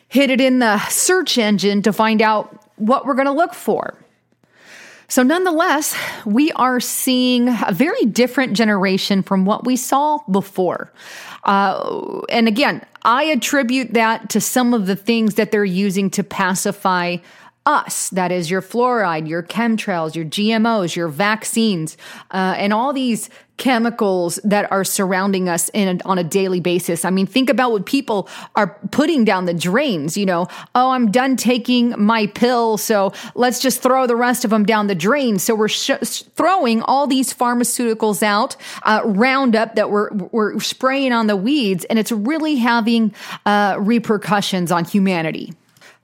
hit 0.08 0.30
it 0.30 0.40
in 0.40 0.60
the 0.60 0.78
search 0.88 1.38
engine 1.38 1.82
to 1.82 1.92
find 1.92 2.22
out 2.22 2.64
what 2.76 3.06
we're 3.06 3.14
going 3.14 3.26
to 3.26 3.32
look 3.32 3.54
for. 3.54 3.98
So, 5.08 5.22
nonetheless, 5.22 5.96
we 6.24 6.50
are 6.52 6.80
seeing 6.80 7.48
a 7.48 7.72
very 7.72 8.04
different 8.06 8.54
generation 8.54 9.22
from 9.22 9.44
what 9.44 9.64
we 9.64 9.76
saw 9.76 10.18
before. 10.30 10.92
Uh, 11.44 12.22
and 12.28 12.48
again, 12.48 12.84
I 13.02 13.24
attribute 13.24 13.94
that 13.94 14.30
to 14.30 14.40
some 14.40 14.74
of 14.74 14.86
the 14.86 14.96
things 14.96 15.36
that 15.36 15.52
they're 15.52 15.64
using 15.64 16.10
to 16.10 16.24
pacify 16.24 17.18
us 17.66 18.10
that 18.10 18.32
is 18.32 18.50
your 18.50 18.62
fluoride 18.62 19.28
your 19.28 19.42
chemtrails 19.42 20.14
your 20.14 20.24
gmos 20.24 20.96
your 20.96 21.08
vaccines 21.08 21.96
uh, 22.30 22.54
and 22.56 22.72
all 22.72 22.92
these 22.92 23.28
chemicals 23.56 24.38
that 24.44 24.70
are 24.70 24.84
surrounding 24.84 25.48
us 25.48 25.70
in 25.70 26.00
a, 26.00 26.04
on 26.08 26.18
a 26.18 26.24
daily 26.24 26.60
basis. 26.60 27.04
I 27.04 27.10
mean 27.10 27.26
think 27.26 27.48
about 27.48 27.72
what 27.72 27.86
people 27.86 28.28
are 28.54 28.78
putting 28.90 29.24
down 29.24 29.46
the 29.46 29.54
drains 29.54 30.16
you 30.16 30.26
know. 30.26 30.46
Oh 30.74 30.90
i'm 30.90 31.10
done 31.10 31.36
taking 31.36 31.94
my 31.98 32.26
pill 32.26 32.76
so 32.76 33.12
let's 33.34 33.60
just 33.60 33.82
throw 33.82 34.06
the 34.06 34.16
rest 34.16 34.44
of 34.44 34.50
them 34.50 34.64
down 34.64 34.86
the 34.86 34.94
drain. 34.94 35.38
So 35.38 35.54
we're 35.54 35.68
sh- 35.68 35.90
throwing 36.34 36.82
all 36.82 37.06
these 37.06 37.32
pharmaceuticals 37.32 38.22
out 38.22 38.56
uh, 38.82 39.02
roundup 39.04 39.74
that 39.76 39.90
we're 39.90 40.10
we're 40.12 40.60
spraying 40.60 41.12
on 41.12 41.26
the 41.26 41.36
weeds 41.36 41.84
and 41.86 41.98
it's 41.98 42.12
really 42.12 42.56
having 42.56 43.14
uh, 43.46 43.76
repercussions 43.78 44.70
on 44.70 44.84
humanity 44.84 45.52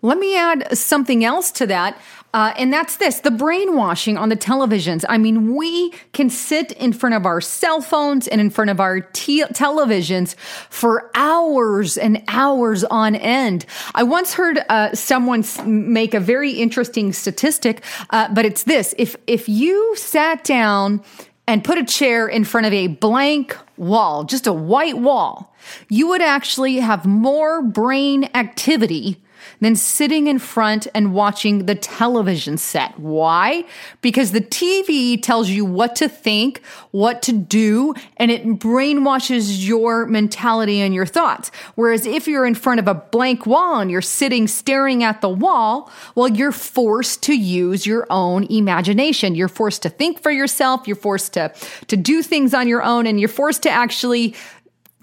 let 0.03 0.19
me 0.19 0.37
add 0.37 0.77
something 0.77 1.25
else 1.25 1.51
to 1.53 1.67
that. 1.69 1.97
Uh, 2.35 2.53
and 2.57 2.73
that's 2.73 2.97
this 2.97 3.21
the 3.21 3.31
brainwashing 3.31 4.17
on 4.17 4.31
the 4.31 4.37
televisions. 4.37 5.05
I 5.09 5.19
mean, 5.19 5.55
we 5.55 5.91
can 6.13 6.31
sit 6.31 6.73
in 6.73 6.93
front 6.93 7.15
of 7.15 7.27
our 7.27 7.41
cell 7.41 7.81
phones 7.81 8.27
and 8.27 8.41
in 8.41 8.49
front 8.49 8.71
of 8.71 8.81
our 8.81 9.01
te- 9.01 9.45
televisions 9.45 10.35
for 10.71 11.11
hours 11.15 11.99
and 11.99 12.23
hours 12.29 12.85
on 12.85 13.17
end. 13.17 13.67
I 13.95 14.03
once 14.03 14.33
heard 14.33 14.61
uh, 14.69 14.95
someone 14.95 15.45
make 15.67 16.15
a 16.15 16.21
very 16.21 16.53
interesting 16.53 17.13
statistic, 17.13 17.85
uh, 18.11 18.33
but 18.33 18.47
it's 18.47 18.63
this 18.63 18.95
if, 18.97 19.15
if 19.27 19.49
you 19.49 19.95
sat 19.97 20.43
down 20.43 21.03
and 21.47 21.63
put 21.63 21.77
a 21.77 21.85
chair 21.85 22.29
in 22.29 22.45
front 22.45 22.67
of 22.67 22.73
a 22.73 22.87
blank 22.87 23.57
wall, 23.77 24.25
just 24.25 24.47
a 24.47 24.53
white 24.53 24.97
wall, 24.97 25.55
you 25.91 26.09
would 26.09 26.23
actually 26.23 26.77
have 26.77 27.05
more 27.05 27.61
brain 27.61 28.31
activity 28.35 29.21
than 29.61 29.77
sitting 29.77 30.27
in 30.27 30.39
front 30.39 30.87
and 30.95 31.15
watching 31.15 31.67
the 31.67 31.75
television 31.75 32.59
set. 32.59 32.99
Why? 32.99 33.65
Because 34.01 34.33
the 34.33 34.41
TV 34.41 35.21
tells 35.21 35.49
you 35.49 35.65
what 35.65 35.97
to 35.97 36.09
think, 36.09 36.63
what 36.91 37.23
to 37.23 37.33
do, 37.33 37.95
and 38.17 38.31
it 38.31 38.45
brainwashes 38.59 39.67
your 39.67 40.07
mentality 40.07 40.81
and 40.81 40.95
your 40.95 41.07
thoughts. 41.07 41.51
Whereas 41.75 42.07
if 42.07 42.27
you're 42.27 42.47
in 42.47 42.55
front 42.55 42.81
of 42.81 42.89
a 42.89 42.95
blank 42.95 43.47
wall 43.47 43.81
and 43.81 43.91
you're 43.91 44.01
sitting 44.01 44.47
staring 44.47 45.05
at 45.05 45.21
the 45.21 45.29
wall, 45.29 45.91
well, 46.15 46.29
you're 46.29 46.53
forced 46.53 47.23
to 47.25 47.35
use 47.35 47.87
your 47.87 48.07
own 48.11 48.45
imagination. 48.45 49.35
You're 49.35 49.49
forced 49.49 49.83
to 49.83 49.89
think 49.91 50.23
for 50.23 50.31
yourself. 50.31 50.87
You're 50.87 50.97
forced 50.97 51.35
to, 51.35 51.53
to 51.89 51.97
do 51.97 52.23
things 52.23 52.55
on 52.55 52.69
your 52.69 52.83
own 52.83 53.07
and 53.07 53.19
you're 53.19 53.29
forced 53.29 53.63
to 53.65 53.71
actually 53.71 54.35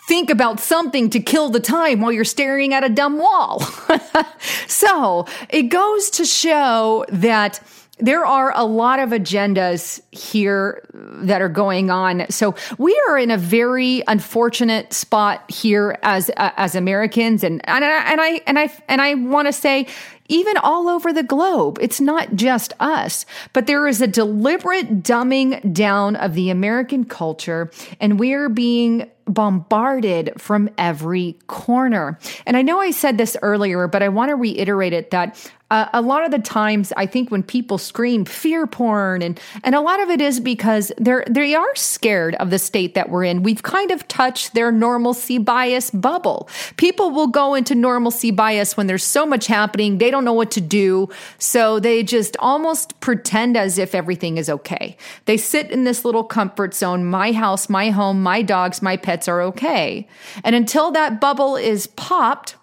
think 0.10 0.32
about 0.32 0.60
something 0.60 1.12
to 1.12 1.20
kill 1.20 1.52
the 1.52 1.60
time 1.60 2.02
while 2.02 2.12
you're 2.12 2.26
staring 2.26 2.74
at 2.74 2.84
a 2.84 2.90
dumb 2.90 3.20
wall. 3.20 3.60
so 4.68 5.28
it 5.50 5.64
goes 5.64 6.10
to 6.10 6.26
show 6.26 7.06
that 7.10 7.62
there 8.00 8.26
are 8.26 8.52
a 8.56 8.64
lot 8.64 8.98
of 8.98 9.10
agendas 9.10 10.02
here 10.12 10.82
that 10.94 11.44
are 11.44 11.50
going 11.50 11.92
on. 11.92 12.26
So 12.32 12.56
we 12.80 13.00
are 13.08 13.20
in 13.20 13.30
a 13.30 13.38
very 13.38 14.02
unfortunate 14.08 14.94
spot 14.94 15.44
here 15.52 16.00
as 16.02 16.32
uh, 16.38 16.52
as 16.58 16.74
Americans, 16.74 17.44
and 17.44 17.62
and 17.70 17.86
I, 17.86 18.12
and 18.12 18.20
I 18.20 18.42
and 18.48 18.58
I 18.58 18.74
and 18.88 19.02
I 19.02 19.14
want 19.14 19.48
to 19.48 19.54
say. 19.54 19.86
Even 20.30 20.58
all 20.58 20.88
over 20.88 21.12
the 21.12 21.24
globe. 21.24 21.78
It's 21.82 22.00
not 22.00 22.36
just 22.36 22.74
us, 22.80 23.26
but 23.52 23.68
there 23.68 23.88
is 23.88 24.02
a 24.02 24.08
deliberate 24.08 25.04
dumbing 25.04 25.74
down 25.74 26.16
of 26.16 26.34
the 26.34 26.50
American 26.50 27.04
culture, 27.04 27.70
and 28.00 28.20
we're 28.20 28.48
being 28.48 29.10
bombarded 29.26 30.34
from 30.38 30.70
every 30.78 31.38
corner. 31.48 32.18
And 32.46 32.58
I 32.58 32.62
know 32.62 32.80
I 32.80 32.92
said 32.92 33.18
this 33.18 33.38
earlier, 33.42 33.88
but 33.88 34.02
I 34.02 34.10
want 34.10 34.30
to 34.30 34.36
reiterate 34.36 34.94
it 34.94 35.12
that 35.12 35.52
uh, 35.72 35.88
a 35.94 36.02
lot 36.02 36.26
of 36.26 36.32
the 36.32 36.40
times 36.40 36.92
I 36.98 37.06
think 37.06 37.30
when 37.30 37.44
people 37.44 37.78
scream 37.78 38.26
fear 38.26 38.66
porn 38.66 39.22
and 39.22 39.40
and 39.64 39.76
a 39.76 39.82
lot 39.82 40.00
of 40.00 40.10
it 40.10 40.20
is 40.20 40.40
because 40.40 40.92
they're 40.98 41.24
they 41.30 41.54
are 41.54 41.76
scared 41.76 42.34
of 42.36 42.50
the 42.50 42.58
state 42.58 42.96
that 42.96 43.10
we're 43.10 43.24
in. 43.24 43.44
We've 43.44 43.62
kind 43.62 43.92
of 43.92 44.08
touched 44.08 44.56
their 44.56 44.72
normalcy 44.72 45.38
bias 45.38 45.92
bubble. 45.92 46.50
People 46.78 47.12
will 47.12 47.28
go 47.28 47.54
into 47.54 47.76
normalcy 47.76 48.32
bias 48.32 48.76
when 48.76 48.88
there's 48.88 49.04
so 49.04 49.28
much 49.28 49.46
happening, 49.46 50.00
they 50.00 50.10
don't 50.10 50.19
know 50.26 50.34
what 50.34 50.52
to 50.52 50.62
do, 50.62 51.10
so 51.38 51.80
they 51.80 52.04
just 52.04 52.38
almost 52.40 53.00
pretend 53.00 53.58
as 53.58 53.78
if 53.78 53.96
everything 53.96 54.38
is 54.38 54.50
okay. 54.50 54.98
They 55.26 55.38
sit 55.38 55.72
in 55.72 55.84
this 55.84 56.06
little 56.06 56.24
comfort 56.24 56.74
zone, 56.74 57.06
my 57.06 57.32
house, 57.32 57.70
my 57.70 57.90
home, 57.90 58.22
my 58.22 58.42
dogs, 58.42 58.82
my 58.82 58.98
pets 58.98 59.28
are 59.28 59.42
okay. 59.42 60.08
And 60.44 60.56
until 60.56 60.92
that 60.92 61.20
bubble 61.20 61.56
is 61.56 61.88
popped, 61.88 62.56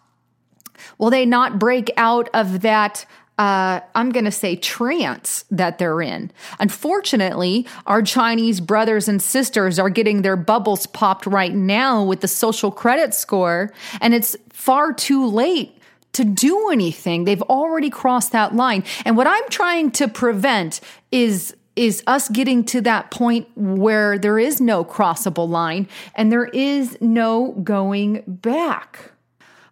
will 0.98 1.10
they 1.10 1.26
not 1.26 1.58
break 1.58 1.90
out 1.96 2.28
of 2.34 2.62
that 2.62 3.06
uh, 3.38 3.80
I'm 3.94 4.12
going 4.12 4.24
to 4.24 4.30
say 4.30 4.56
trance 4.56 5.44
that 5.50 5.78
they're 5.78 6.00
in. 6.00 6.30
Unfortunately, 6.58 7.66
our 7.86 8.00
Chinese 8.00 8.60
brothers 8.60 9.08
and 9.08 9.20
sisters 9.20 9.78
are 9.78 9.90
getting 9.90 10.22
their 10.22 10.36
bubbles 10.36 10.86
popped 10.86 11.26
right 11.26 11.54
now 11.54 12.02
with 12.02 12.20
the 12.20 12.28
social 12.28 12.70
credit 12.70 13.12
score, 13.12 13.72
and 14.00 14.14
it's 14.14 14.36
far 14.50 14.92
too 14.92 15.26
late 15.26 15.76
to 16.16 16.24
do 16.24 16.70
anything. 16.70 17.24
They've 17.24 17.42
already 17.42 17.90
crossed 17.90 18.32
that 18.32 18.54
line. 18.54 18.84
And 19.04 19.16
what 19.16 19.26
I'm 19.26 19.48
trying 19.48 19.90
to 19.92 20.08
prevent 20.08 20.80
is 21.12 21.54
is 21.76 22.02
us 22.06 22.30
getting 22.30 22.64
to 22.64 22.80
that 22.80 23.10
point 23.10 23.46
where 23.54 24.18
there 24.18 24.38
is 24.38 24.62
no 24.62 24.82
crossable 24.82 25.46
line 25.46 25.86
and 26.14 26.32
there 26.32 26.46
is 26.46 26.96
no 27.02 27.52
going 27.62 28.22
back. 28.26 29.12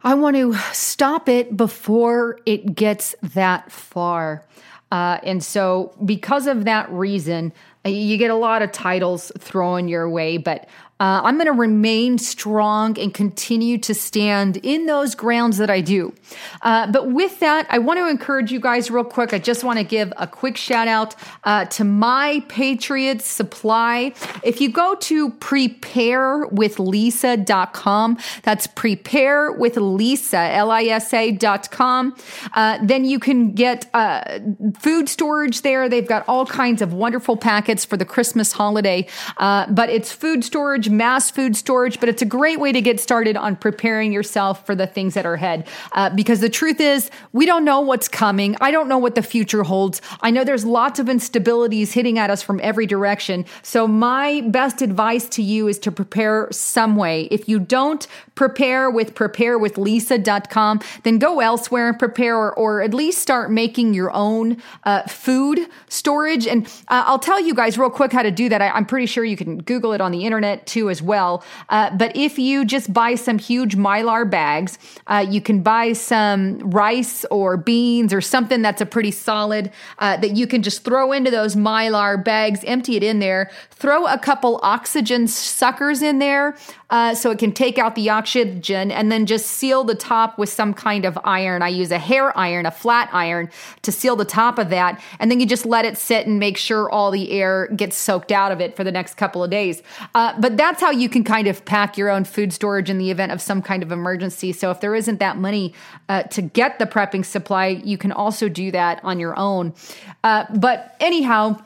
I 0.03 0.13
want 0.13 0.37
to 0.37 0.53
stop 0.75 1.31
it 1.31 1.57
before 1.57 2.39
it 2.45 2.75
gets 2.75 3.15
that 3.23 3.73
far. 3.73 4.45
Uh, 4.93 5.19
and 5.23 5.43
so, 5.43 5.97
because 6.05 6.47
of 6.47 6.67
that 6.67 6.91
reason, 6.91 7.55
you 7.87 8.19
get 8.19 8.31
a 8.31 8.35
lot 8.35 8.61
of 8.61 8.71
titles 8.71 9.33
thrown 9.39 9.89
your 9.89 10.09
way, 10.09 10.37
but 10.37 10.69
uh, 11.01 11.23
I'm 11.25 11.35
going 11.35 11.47
to 11.47 11.53
remain 11.53 12.19
strong 12.19 12.97
and 13.01 13.13
continue 13.13 13.79
to 13.79 13.93
stand 13.95 14.59
in 14.59 14.87
those 14.87 15.17
grounds 15.17 15.59
that 15.59 15.69
I 15.69 15.81
do. 15.81 16.15
Uh, 16.63 16.87
but 16.91 17.11
with 17.11 17.41
that, 17.41 17.67
I 17.69 17.79
want 17.79 17.99
to 17.99 18.09
encourage 18.09 18.53
you 18.53 18.61
guys 18.61 18.93
real 18.93 19.03
quick. 19.03 19.35
I 19.35 19.41
just 19.41 19.65
want 19.65 19.81
to 19.81 19.85
give 19.85 20.13
a 20.17 20.29
quick 20.29 20.57
shout 20.57 20.87
out 20.87 21.17
uh, 21.43 21.65
to 21.65 21.83
My 21.83 22.45
Patriot 22.49 23.23
Supply. 23.23 24.13
If 24.45 24.61
you 24.61 24.71
go 24.71 24.95
to 24.95 25.31
preparewithlisa.com, 25.31 28.19
that's 28.43 28.69
preparewithlisa, 28.69 30.55
L-I-S-A.com, 30.55 32.17
uh, 32.53 32.79
then 32.83 33.05
you 33.05 33.19
can 33.19 33.51
get 33.53 33.91
uh, 33.95 34.39
food 34.79 35.09
storage 35.09 35.63
there. 35.63 35.89
They've 35.89 36.07
got 36.07 36.25
all 36.29 36.47
kinds 36.47 36.81
of 36.83 36.93
wonderful 36.93 37.37
packets 37.37 37.85
for 37.85 37.97
the 37.97 38.05
Christmas 38.05 38.53
holiday, 38.53 39.09
uh, 39.39 39.67
but 39.73 39.91
it's 39.91 40.13
food 40.13 40.45
storage 40.45 40.84
storage, 40.85 40.91
mass 40.91 41.31
food 41.31 41.57
storage, 41.57 42.01
but 42.01 42.09
it's 42.09 42.23
a 42.23 42.27
great 42.27 42.61
way 42.61 42.73
to 42.73 42.81
get 42.81 43.01
started 43.01 43.37
on 43.37 43.57
preparing 43.57 44.13
yourself 44.13 44.65
for 44.67 44.75
the 44.75 44.87
things 44.87 45.15
that 45.15 45.25
are 45.27 45.35
ahead. 45.35 45.67
Uh, 45.93 46.11
because 46.11 46.41
the 46.41 46.49
truth 46.49 46.81
is, 46.81 47.11
we 47.33 47.47
don't 47.47 47.65
know 47.65 47.81
what's 47.81 48.09
coming. 48.09 48.57
I 48.61 48.71
don't 48.71 48.89
know 48.89 48.99
what 48.99 49.15
the 49.15 49.23
future 49.23 49.63
holds. 49.63 50.01
I 50.21 50.31
know 50.31 50.45
there's 50.45 50.65
lots 50.65 50.99
of 50.99 51.07
instabilities 51.07 51.93
hitting 51.93 52.19
at 52.19 52.31
us 52.31 52.43
from 52.43 52.61
every 52.63 52.87
direction. 52.87 53.45
So 53.63 53.87
my 53.89 54.43
best 54.47 54.83
advice 54.83 55.29
to 55.31 55.43
you 55.43 55.69
is 55.69 55.79
to 55.81 55.93
prepare 55.93 56.49
some 56.51 56.97
way. 56.97 57.29
If 57.31 57.49
you 57.49 57.59
don't 57.59 58.07
prepare 58.35 58.91
with 58.91 59.15
preparewithlisa.com, 59.15 60.81
then 61.05 61.19
go 61.19 61.41
elsewhere 61.41 61.89
and 61.89 61.99
prepare 61.99 62.37
or, 62.37 62.53
or 62.55 62.83
at 62.83 62.93
least 62.93 63.21
start 63.21 63.51
making 63.51 63.95
your 63.95 64.11
own 64.13 64.61
uh, 64.85 65.03
food 65.03 65.61
storage. 65.89 66.47
And 66.47 66.67
uh, 66.89 67.05
I'll 67.07 67.19
tell 67.19 67.41
you 67.41 67.55
guys 67.55 67.79
real 67.79 67.91
quick 67.91 68.13
how 68.13 68.23
to 68.23 68.31
do 68.31 68.49
that. 68.49 68.61
I, 68.61 68.77
am 68.77 68.87
pretty 68.87 69.07
sure 69.07 69.25
you 69.25 69.37
can 69.37 69.59
Google 69.59 69.93
it 69.93 70.01
on 70.01 70.11
the 70.11 70.25
internet 70.25 70.67
too 70.67 70.91
as 70.91 71.01
well. 71.01 71.45
Uh, 71.69 71.97
but 71.97 72.17
if 72.17 72.39
you 72.39 72.65
just 72.65 72.93
buy 72.93 73.15
some 73.15 73.39
huge 73.39 73.77
mylar 73.77 74.29
bags, 74.29 74.79
uh, 75.07 75.25
you 75.29 75.41
can 75.41 75.63
buy 75.63 75.93
some 75.93 76.59
rice 76.71 77.25
or 77.31 77.57
beans 77.57 78.13
or 78.13 78.21
something 78.21 78.63
that's 78.63 78.81
a 78.81 78.87
pretty 78.87 79.11
solid 79.11 79.71
uh, 79.99 80.17
that 80.17 80.37
you 80.37 80.47
can 80.47 80.63
just 80.63 80.85
throw 80.85 81.13
into 81.13 81.31
those 81.31 81.55
mylar 81.55 82.23
bags, 82.23 82.61
empty 82.65 82.97
it 82.97 83.03
in 83.03 83.21
there, 83.21 83.51
throw 83.71 84.07
a 84.07 84.19
couple 84.19 84.59
oxygen 84.63 85.29
suckers 85.29 86.03
in 86.03 86.19
there 86.19 86.57
uh, 86.91 87.15
so 87.15 87.31
it 87.31 87.39
can 87.39 87.53
take 87.53 87.79
out 87.79 87.95
the 87.95 88.11
oxygen 88.11 88.24
and 88.27 89.11
then 89.11 89.27
just 89.27 89.47
seal 89.47 89.85
the 89.85 89.95
top 89.95 90.39
with 90.39 90.49
some 90.49 90.75
kind 90.75 91.05
of 91.05 91.19
iron. 91.25 91.63
I 91.63 91.69
use 91.69 91.91
a 91.91 91.99
hair 91.99 92.37
iron, 92.37 92.67
a 92.67 92.71
flat 92.71 93.09
iron 93.13 93.51
to 93.83 93.93
seal 93.93 94.17
the 94.17 94.25
top 94.25 94.59
of 94.59 94.71
that. 94.71 95.01
And 95.19 95.31
then 95.31 95.41
you 95.41 95.47
just 95.47 95.67
let 95.67 95.85
it 95.85 95.99
sit 95.99 96.27
and 96.27 96.39
make 96.39 96.57
sure 96.57 96.91
all 96.91 97.11
the 97.11 97.31
air 97.33 97.69
gets 97.69 97.97
soaked 97.97 98.33
out 98.33 98.53
of 98.53 98.61
it 98.61 98.77
for 98.77 98.85
the 98.85 98.93
next 98.93 99.15
couple 99.15 99.45
of 99.45 99.51
days. 99.51 99.83
Uh, 100.15 100.35
but 100.41 100.57
that's 100.57 100.81
how 100.81 100.91
you 100.91 101.09
can 101.09 101.25
kind 101.25 101.47
of 101.47 101.65
pack 101.65 101.97
your 101.97 102.11
own 102.11 102.25
food 102.25 102.53
storage 102.53 102.91
in 102.91 102.99
the 102.99 103.11
event 103.11 103.33
of 103.33 103.41
some 103.41 103.63
kind 103.63 103.83
of 103.83 103.93
emergency. 103.93 104.53
So 104.53 104.71
if 104.71 104.81
there 104.81 104.95
isn't 104.95 105.19
that 105.21 105.37
money 105.37 105.75
uh, 106.09 106.25
to 106.25 106.43
get 106.43 106.79
the 106.79 106.87
prepping 106.87 107.25
supply, 107.25 107.67
you 107.67 107.99
can 107.99 108.13
also 108.13 108.49
do 108.49 108.71
that 108.71 109.01
on 109.05 109.19
your 109.19 109.39
own. 109.39 109.75
Uh, 110.23 110.45
but 110.55 110.97
anyhow, 111.01 111.61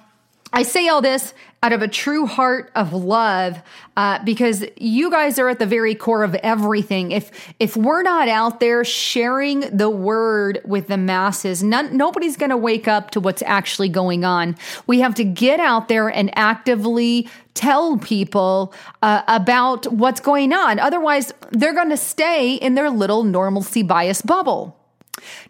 I 0.52 0.62
say 0.62 0.88
all 0.88 1.02
this 1.02 1.34
out 1.62 1.72
of 1.72 1.82
a 1.82 1.88
true 1.88 2.26
heart 2.26 2.70
of 2.76 2.92
love 2.92 3.60
uh, 3.96 4.22
because 4.24 4.64
you 4.76 5.10
guys 5.10 5.38
are 5.38 5.48
at 5.48 5.58
the 5.58 5.66
very 5.66 5.94
core 5.94 6.22
of 6.22 6.34
everything. 6.36 7.10
If 7.10 7.30
if 7.58 7.76
we're 7.76 8.02
not 8.02 8.28
out 8.28 8.60
there 8.60 8.84
sharing 8.84 9.60
the 9.76 9.90
word 9.90 10.60
with 10.64 10.86
the 10.86 10.96
masses 10.96 11.62
none, 11.62 11.96
nobody's 11.96 12.36
going 12.36 12.50
to 12.50 12.56
wake 12.56 12.86
up 12.86 13.10
to 13.12 13.20
what's 13.20 13.42
actually 13.42 13.88
going 13.88 14.24
on. 14.24 14.56
We 14.86 15.00
have 15.00 15.14
to 15.16 15.24
get 15.24 15.58
out 15.58 15.88
there 15.88 16.08
and 16.08 16.30
actively 16.38 17.28
tell 17.54 17.98
people 17.98 18.72
uh, 19.02 19.22
about 19.26 19.92
what's 19.92 20.20
going 20.20 20.52
on. 20.52 20.78
Otherwise 20.78 21.32
they're 21.50 21.74
going 21.74 21.90
to 21.90 21.96
stay 21.96 22.54
in 22.54 22.76
their 22.76 22.90
little 22.90 23.24
normalcy 23.24 23.82
bias 23.82 24.22
bubble. 24.22 24.78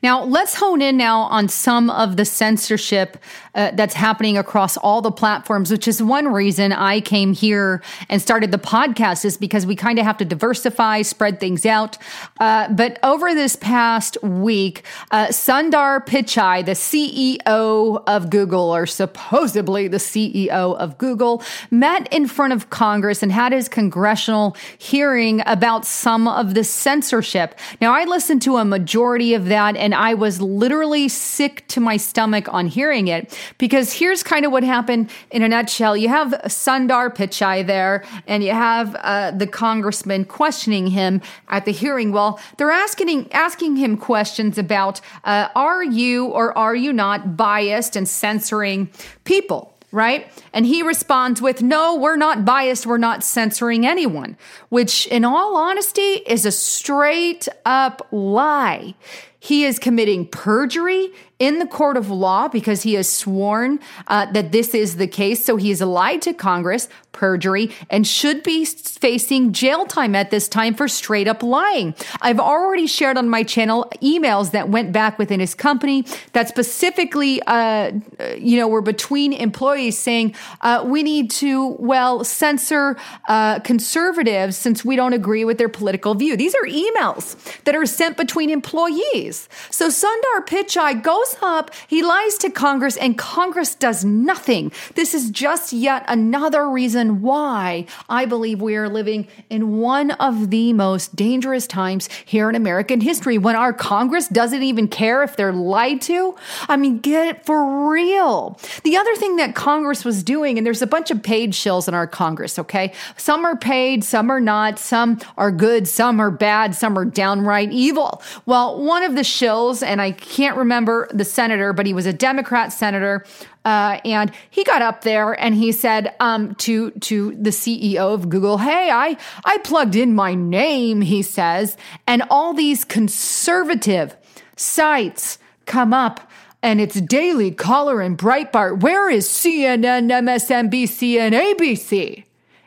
Now, 0.02 0.24
let's 0.24 0.54
hone 0.54 0.82
in 0.82 0.96
now 0.96 1.22
on 1.22 1.48
some 1.48 1.90
of 1.90 2.16
the 2.16 2.24
censorship 2.24 3.18
uh, 3.58 3.72
that's 3.72 3.94
happening 3.94 4.38
across 4.38 4.76
all 4.76 5.02
the 5.02 5.10
platforms, 5.10 5.72
which 5.72 5.88
is 5.88 6.00
one 6.00 6.32
reason 6.32 6.72
I 6.72 7.00
came 7.00 7.32
here 7.32 7.82
and 8.08 8.22
started 8.22 8.52
the 8.52 8.58
podcast, 8.58 9.24
is 9.24 9.36
because 9.36 9.66
we 9.66 9.74
kind 9.74 9.98
of 9.98 10.04
have 10.04 10.16
to 10.18 10.24
diversify, 10.24 11.02
spread 11.02 11.40
things 11.40 11.66
out. 11.66 11.98
Uh, 12.38 12.72
but 12.72 13.00
over 13.02 13.34
this 13.34 13.56
past 13.56 14.16
week, 14.22 14.84
uh, 15.10 15.26
Sundar 15.26 16.06
Pichai, 16.06 16.64
the 16.64 16.72
CEO 16.72 18.00
of 18.06 18.30
Google, 18.30 18.72
or 18.72 18.86
supposedly 18.86 19.88
the 19.88 19.96
CEO 19.96 20.76
of 20.76 20.96
Google, 20.96 21.42
met 21.72 22.06
in 22.12 22.28
front 22.28 22.52
of 22.52 22.70
Congress 22.70 23.24
and 23.24 23.32
had 23.32 23.52
his 23.52 23.68
congressional 23.68 24.56
hearing 24.78 25.42
about 25.46 25.84
some 25.84 26.28
of 26.28 26.54
the 26.54 26.62
censorship. 26.62 27.58
Now, 27.80 27.92
I 27.92 28.04
listened 28.04 28.40
to 28.42 28.58
a 28.58 28.64
majority 28.64 29.34
of 29.34 29.46
that 29.46 29.74
and 29.76 29.96
I 29.96 30.14
was 30.14 30.40
literally 30.40 31.08
sick 31.08 31.66
to 31.68 31.80
my 31.80 31.96
stomach 31.96 32.46
on 32.54 32.68
hearing 32.68 33.08
it 33.08 33.36
because 33.56 33.92
here's 33.92 34.22
kind 34.22 34.44
of 34.44 34.52
what 34.52 34.62
happened 34.62 35.10
in 35.30 35.42
a 35.42 35.48
nutshell. 35.48 35.96
You 35.96 36.08
have 36.08 36.32
Sundar 36.46 37.14
Pichai 37.14 37.66
there 37.66 38.04
and 38.26 38.44
you 38.44 38.52
have 38.52 38.94
uh, 38.96 39.30
the 39.30 39.46
congressman 39.46 40.24
questioning 40.24 40.88
him 40.88 41.22
at 41.48 41.64
the 41.64 41.72
hearing. 41.72 42.12
Well, 42.12 42.38
they're 42.58 42.70
asking, 42.70 43.32
asking 43.32 43.76
him 43.76 43.96
questions 43.96 44.58
about, 44.58 45.00
uh, 45.24 45.48
are 45.54 45.82
you 45.82 46.26
or 46.26 46.56
are 46.56 46.74
you 46.74 46.92
not 46.92 47.36
biased 47.36 47.96
and 47.96 48.08
censoring 48.08 48.90
people? 49.24 49.74
right? 49.90 50.30
And 50.52 50.66
he 50.66 50.82
responds 50.82 51.40
with, 51.40 51.62
No, 51.62 51.96
we're 51.96 52.16
not 52.16 52.44
biased. 52.44 52.86
We're 52.86 52.98
not 52.98 53.24
censoring 53.24 53.86
anyone, 53.86 54.36
which, 54.68 55.06
in 55.06 55.24
all 55.24 55.56
honesty, 55.56 56.22
is 56.26 56.44
a 56.44 56.52
straight 56.52 57.48
up 57.64 58.06
lie. 58.12 58.94
He 59.40 59.64
is 59.64 59.78
committing 59.78 60.26
perjury 60.26 61.12
in 61.38 61.60
the 61.60 61.66
court 61.66 61.96
of 61.96 62.10
law 62.10 62.48
because 62.48 62.82
he 62.82 62.94
has 62.94 63.08
sworn 63.08 63.78
uh, 64.08 64.26
that 64.32 64.50
this 64.52 64.74
is 64.74 64.96
the 64.96 65.06
case. 65.06 65.44
So 65.44 65.56
he 65.56 65.68
has 65.70 65.80
lied 65.80 66.22
to 66.22 66.34
Congress, 66.34 66.88
perjury, 67.12 67.70
and 67.90 68.06
should 68.06 68.42
be 68.42 68.64
facing 68.64 69.52
jail 69.52 69.86
time 69.86 70.14
at 70.14 70.30
this 70.30 70.48
time 70.48 70.74
for 70.74 70.88
straight 70.88 71.28
up 71.28 71.42
lying. 71.42 71.94
I've 72.20 72.40
already 72.40 72.86
shared 72.86 73.16
on 73.16 73.28
my 73.28 73.44
channel 73.44 73.90
emails 74.02 74.50
that 74.50 74.68
went 74.68 74.92
back 74.92 75.18
within 75.18 75.38
his 75.40 75.54
company 75.54 76.04
that 76.32 76.48
specifically, 76.48 77.40
uh, 77.46 77.92
you 78.36 78.56
know, 78.56 78.66
were 78.66 78.82
between 78.82 79.32
employees 79.32 79.98
saying, 79.98 80.34
uh, 80.62 80.84
we 80.86 81.02
need 81.02 81.30
to, 81.30 81.76
well, 81.78 82.24
censor 82.24 82.96
uh, 83.28 83.60
conservatives 83.60 84.56
since 84.56 84.84
we 84.84 84.96
don't 84.96 85.12
agree 85.12 85.44
with 85.44 85.58
their 85.58 85.68
political 85.68 86.14
view. 86.14 86.36
These 86.36 86.54
are 86.54 86.66
emails 86.66 87.36
that 87.64 87.76
are 87.76 87.86
sent 87.86 88.16
between 88.16 88.50
employees. 88.50 89.48
So 89.70 89.88
Sundar 89.88 90.46
Pichai 90.46 91.00
goes 91.02 91.27
up, 91.40 91.70
he 91.86 92.02
lies 92.02 92.36
to 92.38 92.50
Congress, 92.50 92.96
and 92.96 93.16
Congress 93.18 93.74
does 93.74 94.04
nothing. 94.04 94.72
This 94.94 95.14
is 95.14 95.30
just 95.30 95.72
yet 95.72 96.04
another 96.08 96.68
reason 96.68 97.22
why 97.22 97.86
I 98.08 98.24
believe 98.24 98.60
we 98.60 98.76
are 98.76 98.88
living 98.88 99.28
in 99.50 99.78
one 99.78 100.12
of 100.12 100.50
the 100.50 100.72
most 100.72 101.16
dangerous 101.16 101.66
times 101.66 102.08
here 102.24 102.48
in 102.48 102.54
American 102.54 103.00
history 103.00 103.38
when 103.38 103.56
our 103.56 103.72
Congress 103.72 104.28
doesn't 104.28 104.62
even 104.62 104.88
care 104.88 105.22
if 105.22 105.36
they're 105.36 105.52
lied 105.52 106.00
to. 106.02 106.36
I 106.68 106.76
mean, 106.76 106.98
get 106.98 107.28
it 107.28 107.46
for 107.46 107.90
real. 107.90 108.58
The 108.84 108.96
other 108.96 109.14
thing 109.16 109.36
that 109.36 109.54
Congress 109.54 110.04
was 110.04 110.22
doing, 110.22 110.58
and 110.58 110.66
there's 110.66 110.82
a 110.82 110.86
bunch 110.86 111.10
of 111.10 111.22
paid 111.22 111.52
shills 111.52 111.88
in 111.88 111.94
our 111.94 112.06
Congress, 112.06 112.58
okay? 112.58 112.92
Some 113.16 113.44
are 113.44 113.56
paid, 113.56 114.04
some 114.04 114.30
are 114.30 114.40
not, 114.40 114.78
some 114.78 115.18
are 115.36 115.50
good, 115.50 115.88
some 115.88 116.20
are 116.20 116.30
bad, 116.30 116.74
some 116.74 116.98
are 116.98 117.04
downright 117.04 117.72
evil. 117.72 118.22
Well, 118.46 118.82
one 118.82 119.02
of 119.02 119.14
the 119.14 119.22
shills, 119.22 119.82
and 119.82 120.00
I 120.00 120.12
can't 120.12 120.56
remember 120.56 121.08
the 121.18 121.24
senator, 121.24 121.72
but 121.72 121.86
he 121.86 121.92
was 121.92 122.06
a 122.06 122.12
Democrat 122.12 122.72
senator. 122.72 123.24
Uh, 123.64 124.00
and 124.04 124.32
he 124.50 124.64
got 124.64 124.80
up 124.80 125.02
there 125.02 125.32
and 125.32 125.54
he 125.54 125.72
said 125.72 126.14
um, 126.20 126.54
to 126.56 126.90
to 126.92 127.34
the 127.34 127.50
CEO 127.50 128.14
of 128.14 128.28
Google, 128.28 128.58
"Hey, 128.58 128.90
I 128.90 129.16
I 129.44 129.58
plugged 129.58 129.96
in 129.96 130.14
my 130.14 130.34
name," 130.34 131.02
he 131.02 131.22
says, 131.22 131.76
and 132.06 132.22
all 132.30 132.54
these 132.54 132.84
conservative 132.84 134.16
sites 134.56 135.38
come 135.66 135.92
up 135.92 136.28
and 136.62 136.80
it's 136.80 137.00
Daily 137.00 137.50
Caller 137.50 138.00
and 138.00 138.18
Breitbart. 138.18 138.80
Where 138.80 139.08
is 139.08 139.28
CNN, 139.28 140.10
MSNBC, 140.10 141.18
and 141.18 141.34
ABC? 141.34 142.24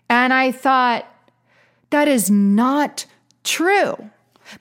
And 0.09 0.33
I 0.33 0.51
thought, 0.51 1.05
that 1.89 2.07
is 2.07 2.31
not 2.31 3.05
true 3.43 4.09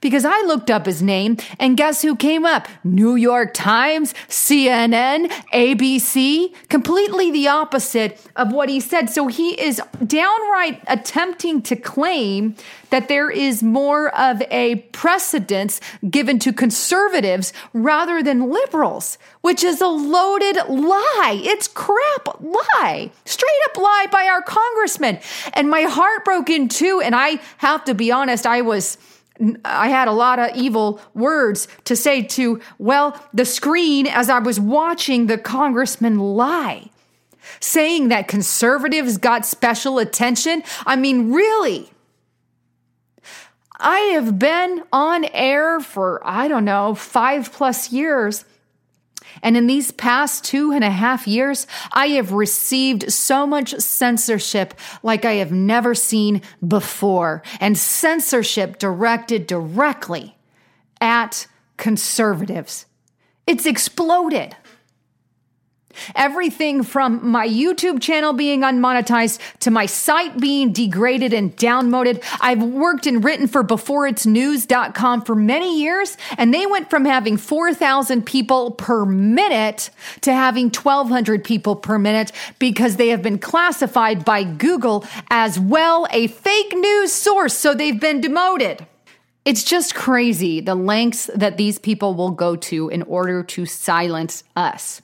because 0.00 0.24
I 0.24 0.40
looked 0.42 0.70
up 0.70 0.86
his 0.86 1.02
name 1.02 1.36
and 1.58 1.76
guess 1.76 2.02
who 2.02 2.16
came 2.16 2.44
up? 2.44 2.68
New 2.84 3.16
York 3.16 3.54
Times, 3.54 4.14
CNN, 4.28 5.30
ABC, 5.52 6.54
completely 6.68 7.30
the 7.30 7.48
opposite 7.48 8.24
of 8.36 8.52
what 8.52 8.68
he 8.68 8.80
said. 8.80 9.10
So 9.10 9.26
he 9.26 9.60
is 9.60 9.80
downright 10.06 10.82
attempting 10.86 11.62
to 11.62 11.76
claim 11.76 12.54
that 12.90 13.08
there 13.08 13.30
is 13.30 13.62
more 13.62 14.08
of 14.18 14.42
a 14.50 14.76
precedence 14.92 15.80
given 16.10 16.38
to 16.40 16.52
conservatives 16.52 17.52
rather 17.72 18.22
than 18.22 18.50
liberals, 18.50 19.16
which 19.40 19.64
is 19.64 19.80
a 19.80 19.86
loaded 19.86 20.56
lie. 20.68 21.40
It's 21.42 21.68
crap 21.68 22.40
lie, 22.40 23.10
straight 23.24 23.50
up 23.70 23.76
lie 23.76 24.06
by 24.10 24.26
our 24.26 24.42
congressman. 24.42 25.18
And 25.54 25.70
my 25.70 25.82
heart 25.82 26.24
broke 26.24 26.50
in 26.50 26.68
too. 26.68 27.00
And 27.02 27.14
I 27.14 27.40
have 27.58 27.84
to 27.84 27.94
be 27.94 28.10
honest, 28.10 28.46
I 28.46 28.60
was 28.60 28.98
I 29.64 29.88
had 29.88 30.08
a 30.08 30.12
lot 30.12 30.38
of 30.38 30.56
evil 30.56 31.00
words 31.14 31.68
to 31.84 31.96
say 31.96 32.22
to, 32.22 32.60
well, 32.78 33.20
the 33.32 33.44
screen 33.44 34.06
as 34.06 34.28
I 34.28 34.38
was 34.38 34.60
watching 34.60 35.26
the 35.26 35.38
congressman 35.38 36.18
lie, 36.18 36.90
saying 37.58 38.08
that 38.08 38.28
conservatives 38.28 39.18
got 39.18 39.46
special 39.46 39.98
attention. 39.98 40.62
I 40.86 40.96
mean, 40.96 41.32
really? 41.32 41.90
I 43.78 43.98
have 44.12 44.38
been 44.38 44.84
on 44.92 45.24
air 45.26 45.80
for, 45.80 46.20
I 46.22 46.48
don't 46.48 46.66
know, 46.66 46.94
five 46.94 47.50
plus 47.50 47.90
years. 47.90 48.44
And 49.42 49.56
in 49.56 49.66
these 49.66 49.90
past 49.92 50.44
two 50.44 50.72
and 50.72 50.84
a 50.84 50.90
half 50.90 51.26
years, 51.26 51.66
I 51.92 52.08
have 52.08 52.32
received 52.32 53.12
so 53.12 53.46
much 53.46 53.74
censorship 53.78 54.74
like 55.02 55.24
I 55.24 55.34
have 55.34 55.52
never 55.52 55.94
seen 55.94 56.42
before, 56.66 57.42
and 57.60 57.76
censorship 57.76 58.78
directed 58.78 59.46
directly 59.46 60.36
at 61.00 61.46
conservatives. 61.76 62.86
It's 63.46 63.66
exploded. 63.66 64.56
Everything 66.14 66.82
from 66.82 67.28
my 67.28 67.46
YouTube 67.46 68.00
channel 68.00 68.32
being 68.32 68.62
unmonetized 68.62 69.40
to 69.60 69.70
my 69.70 69.86
site 69.86 70.38
being 70.38 70.72
degraded 70.72 71.32
and 71.32 71.56
downloaded. 71.56 72.22
I've 72.40 72.62
worked 72.62 73.06
and 73.06 73.24
written 73.24 73.46
for 73.48 73.64
beforeitsnews.com 73.64 75.22
for 75.22 75.34
many 75.34 75.80
years, 75.80 76.16
and 76.36 76.52
they 76.52 76.66
went 76.66 76.90
from 76.90 77.04
having 77.04 77.36
4,000 77.36 78.24
people 78.24 78.72
per 78.72 79.04
minute 79.04 79.90
to 80.22 80.32
having 80.32 80.66
1,200 80.66 81.44
people 81.44 81.76
per 81.76 81.98
minute 81.98 82.32
because 82.58 82.96
they 82.96 83.08
have 83.08 83.22
been 83.22 83.38
classified 83.38 84.24
by 84.24 84.44
Google 84.44 85.04
as 85.30 85.58
well 85.58 86.06
a 86.10 86.26
fake 86.28 86.72
news 86.74 87.12
source. 87.12 87.54
So 87.54 87.74
they've 87.74 88.00
been 88.00 88.20
demoted. 88.20 88.86
It's 89.44 89.64
just 89.64 89.94
crazy 89.94 90.60
the 90.60 90.74
lengths 90.74 91.30
that 91.34 91.56
these 91.56 91.78
people 91.78 92.14
will 92.14 92.30
go 92.30 92.56
to 92.56 92.88
in 92.90 93.02
order 93.02 93.42
to 93.42 93.66
silence 93.66 94.44
us. 94.54 95.00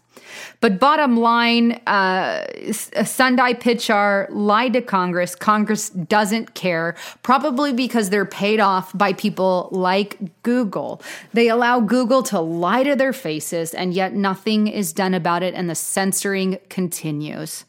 But 0.61 0.79
bottom 0.79 1.17
line, 1.17 1.81
uh, 1.87 2.45
Sundar 2.69 3.59
Pichai 3.61 4.27
lied 4.31 4.73
to 4.75 4.83
Congress. 4.83 5.35
Congress 5.35 5.91
doesn't 5.91 6.55
care, 6.55 6.97
probably 7.23 7.73
because 7.73 8.11
they're 8.11 8.25
paid 8.25 8.61
off 8.61 8.97
by 8.97 9.13
people 9.13 9.69
like 9.73 10.19
Google. 10.43 11.01
They 11.33 11.49
allow 11.49 11.81
Google 11.81 12.23
to 12.25 12.41
lie 12.41 12.83
to 12.83 12.97
their 12.97 13.13
faces, 13.13 13.73
and 13.73 13.95
yet 13.95 14.15
nothing 14.15 14.67
is 14.67 14.93
done 14.93 15.15
about 15.15 15.43
it, 15.43 15.55
and 15.55 15.71
the 15.71 15.75
censoring 15.75 16.59
continues. 16.69 17.65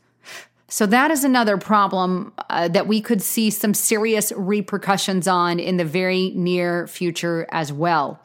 So 0.70 0.86
that 0.88 1.12
is 1.12 1.24
another 1.24 1.58
problem 1.58 2.34
uh, 2.50 2.68
that 2.70 2.88
we 2.88 3.00
could 3.00 3.22
see 3.22 3.50
some 3.50 3.74
serious 3.74 4.34
repercussions 4.36 5.28
on 5.28 5.60
in 5.60 5.78
the 5.78 5.86
very 5.86 6.32
near 6.36 6.88
future 6.88 7.48
as 7.52 7.72
well. 7.72 8.20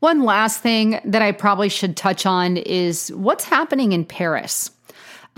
One 0.00 0.22
last 0.22 0.60
thing 0.60 1.00
that 1.04 1.22
I 1.22 1.32
probably 1.32 1.68
should 1.68 1.96
touch 1.96 2.24
on 2.24 2.56
is 2.56 3.10
what's 3.14 3.44
happening 3.44 3.92
in 3.92 4.04
Paris. 4.04 4.70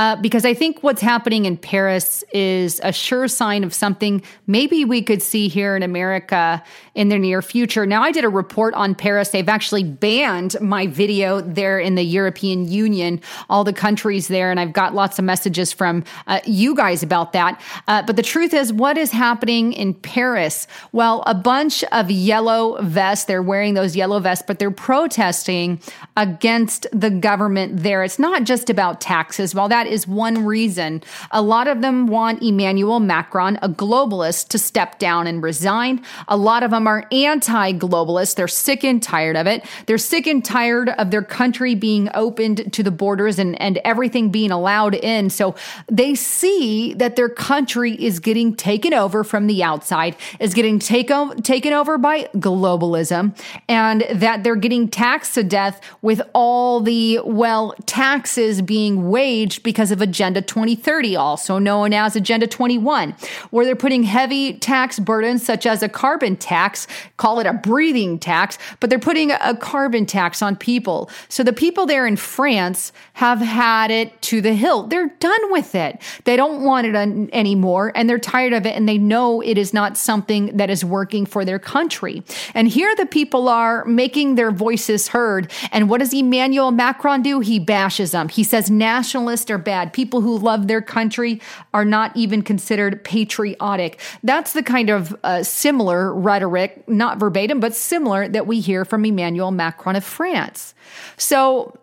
Uh, 0.01 0.17
because 0.17 0.47
I 0.47 0.55
think 0.55 0.83
what's 0.83 1.03
happening 1.03 1.45
in 1.45 1.59
Paris 1.59 2.25
is 2.33 2.81
a 2.83 2.91
sure 2.91 3.29
sign 3.29 3.65
of 3.65 3.75
something 3.75 4.23
maybe 4.47 4.83
we 4.83 5.03
could 5.03 5.21
see 5.21 5.47
here 5.47 5.77
in 5.77 5.83
America 5.83 6.65
in 6.95 7.11
the 7.11 7.19
near 7.19 7.43
future. 7.43 7.85
Now, 7.85 8.03
I 8.03 8.11
did 8.11 8.25
a 8.25 8.31
report 8.31 8.73
on 8.73 8.95
Paris. 8.95 9.29
They've 9.29 9.47
actually 9.47 9.85
banned 9.85 10.59
my 10.59 10.87
video 10.87 11.43
there 11.43 11.79
in 11.79 11.97
the 11.97 12.03
European 12.03 12.67
Union, 12.67 13.21
all 13.51 13.63
the 13.63 13.75
countries 13.75 14.29
there, 14.29 14.51
and 14.51 14.59
I've 14.59 14.73
got 14.73 14.95
lots 14.95 15.19
of 15.19 15.27
messages 15.27 15.71
from 15.71 16.05
uh, 16.27 16.41
you 16.47 16.75
guys 16.75 17.03
about 17.03 17.35
that. 17.35 17.61
Uh, 17.87 18.01
but 18.01 18.17
the 18.17 18.23
truth 18.23 18.55
is, 18.55 18.73
what 18.73 18.97
is 18.97 19.11
happening 19.11 19.75
in 19.75 19.93
Paris? 19.93 20.67
Well, 20.93 21.23
a 21.27 21.35
bunch 21.35 21.85
of 21.93 22.11
yellow 22.11 22.81
vests, 22.81 23.27
they're 23.27 23.43
wearing 23.43 23.75
those 23.75 23.95
yellow 23.95 24.19
vests, 24.19 24.45
but 24.47 24.59
they're 24.59 24.71
protesting 24.71 25.79
against 26.17 26.87
the 26.91 27.11
government 27.11 27.83
there. 27.83 28.03
It's 28.03 28.19
not 28.19 28.45
just 28.45 28.71
about 28.71 29.03
taxes. 29.03 29.55
While 29.55 29.69
that 29.69 29.89
is 29.90 30.07
one 30.07 30.44
reason, 30.46 31.03
a 31.31 31.42
lot 31.42 31.68
of 31.68 31.83
them 31.83 32.07
want 32.07 32.42
Emmanuel 32.42 33.00
Macron, 33.00 33.59
a 33.62 33.68
globalist, 33.68 34.48
to 34.48 34.59
step 34.59 34.98
down 34.98 35.26
and 35.26 35.42
resign. 35.42 36.03
A 36.29 36.37
lot 36.37 36.62
of 36.62 36.70
them 36.70 36.87
are 36.87 37.07
anti 37.12 37.72
globalist. 37.72 38.37
They're 38.37 38.48
sick 38.48 38.85
and 38.85 39.03
tired 39.03 39.37
of 39.37 39.46
it. 39.46 39.64
They're 39.87 39.98
sick 39.98 40.26
and 40.26 40.44
tired 40.44 40.90
of 40.90 41.11
their 41.11 41.22
country 41.22 41.74
being 41.74 42.09
opened 42.14 42.72
to 42.72 42.83
the 42.83 42.90
borders 42.90 43.38
and, 43.38 43.61
and 43.61 43.79
everything 43.85 44.31
being 44.31 44.50
allowed 44.50 44.94
in. 44.94 45.31
So 45.31 45.55
they 45.88 46.14
see 46.14 46.94
that 46.94 47.16
their 47.16 47.29
country 47.29 47.92
is 47.92 48.20
getting 48.20 48.55
taken 48.55 48.94
over 48.94 49.24
from 49.24 49.46
the 49.46 49.62
outside, 49.62 50.16
is 50.38 50.55
getting 50.55 50.79
take 50.79 51.11
o- 51.11 51.35
taken 51.35 51.72
over 51.72 51.98
by 51.98 52.24
globalism, 52.35 53.37
and 53.68 54.03
that 54.12 54.44
they're 54.44 54.57
getting 54.57 54.88
taxed 54.88 55.35
to 55.35 55.44
death 55.44 55.81
with 56.03 56.22
all 56.35 56.81
the, 56.81 57.20
well, 57.24 57.74
taxes 57.87 58.62
being 58.62 59.11
waged 59.11 59.62
because 59.81 59.93
of 59.93 60.03
Agenda 60.03 60.43
2030, 60.43 61.16
also 61.16 61.59
known 61.59 61.95
as 61.95 62.14
Agenda 62.14 62.47
21, 62.47 63.14
where 63.49 63.64
they're 63.64 63.75
putting 63.75 64.03
heavy 64.03 64.53
tax 64.59 64.99
burdens 64.99 65.43
such 65.43 65.64
as 65.64 65.83
a 65.83 65.88
carbon 65.88 66.37
tax, 66.37 66.87
call 67.16 67.40
it 67.40 67.47
a 67.47 67.55
breathing 67.55 68.19
tax, 68.19 68.59
but 68.81 68.90
they're 68.90 68.99
putting 68.99 69.31
a 69.31 69.57
carbon 69.57 70.05
tax 70.05 70.43
on 70.43 70.55
people. 70.55 71.09
So 71.31 71.43
the 71.43 71.55
people 71.55 71.87
there 71.87 72.07
in 72.07 72.16
France 72.16 72.93
have 73.14 73.38
had 73.38 73.90
it 73.90 74.21
to 74.21 74.43
the 74.43 74.53
hilt. 74.53 74.90
They're 74.90 75.09
done 75.19 75.51
with 75.51 75.75
it. 75.75 75.99
They 76.25 76.37
don't 76.37 76.62
want 76.62 76.87
it 76.87 77.31
anymore 77.33 77.90
and 77.95 78.07
they're 78.07 78.19
tired 78.19 78.53
of 78.53 78.66
it 78.66 78.77
and 78.77 78.87
they 78.87 78.99
know 78.99 79.40
it 79.40 79.57
is 79.57 79.73
not 79.73 79.97
something 79.97 80.59
that 80.59 80.69
is 80.69 80.85
working 80.85 81.25
for 81.25 81.43
their 81.47 81.59
country. 81.59 82.23
And 82.53 82.69
here 82.69 82.95
the 82.97 83.07
people 83.07 83.49
are 83.49 83.83
making 83.87 84.35
their 84.35 84.51
voices 84.51 85.09
heard. 85.09 85.51
And 85.73 85.88
what 85.88 86.01
does 86.01 86.12
Emmanuel 86.12 86.71
Macron 86.71 87.23
do? 87.23 87.40
He 87.40 87.59
bashes 87.59 88.11
them. 88.11 88.29
He 88.29 88.45
says 88.45 88.71
nationalists 88.71 89.51
are 89.51 89.59
bad. 89.61 89.92
People 89.92 90.20
who 90.20 90.38
love 90.38 90.66
their 90.66 90.83
country 90.83 91.40
are 91.73 91.85
not 91.85 92.16
even 92.16 92.42
considered 92.42 93.05
patriotic. 93.05 94.01
That's 94.23 94.53
the 94.53 94.62
kind 94.62 94.90
of 94.90 95.16
uh, 95.23 95.42
similar 95.42 96.12
rhetoric, 96.12 96.88
not 96.88 97.18
verbatim, 97.18 97.61
but 97.61 97.75
similar 97.75 98.29
that 98.29 98.46
we 98.46 98.61
hear 98.61 98.85
from 98.85 99.05
Emmanuel 99.05 99.51
Macron 99.51 99.96
of 99.96 100.05
France. 100.05 100.75
So, 101.16 101.79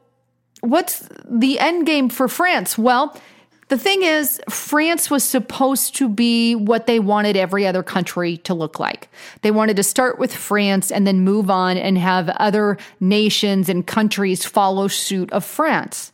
what's 0.61 1.07
the 1.29 1.59
end 1.59 1.85
game 1.85 2.09
for 2.09 2.27
France? 2.27 2.77
Well, 2.77 3.15
the 3.69 3.77
thing 3.77 4.01
is, 4.01 4.39
France 4.49 5.09
was 5.09 5.25
supposed 5.25 5.95
to 5.97 6.07
be 6.07 6.55
what 6.55 6.87
they 6.87 6.99
wanted 6.99 7.35
every 7.35 7.67
other 7.67 7.83
country 7.83 8.37
to 8.37 8.53
look 8.53 8.79
like. 8.79 9.09
They 9.41 9.51
wanted 9.51 9.75
to 9.75 9.83
start 9.83 10.19
with 10.19 10.33
France 10.33 10.89
and 10.89 11.05
then 11.05 11.19
move 11.21 11.49
on 11.49 11.77
and 11.77 11.97
have 11.97 12.29
other 12.29 12.77
nations 13.01 13.67
and 13.67 13.85
countries 13.85 14.45
follow 14.45 14.87
suit 14.87 15.31
of 15.33 15.43
France. 15.43 16.13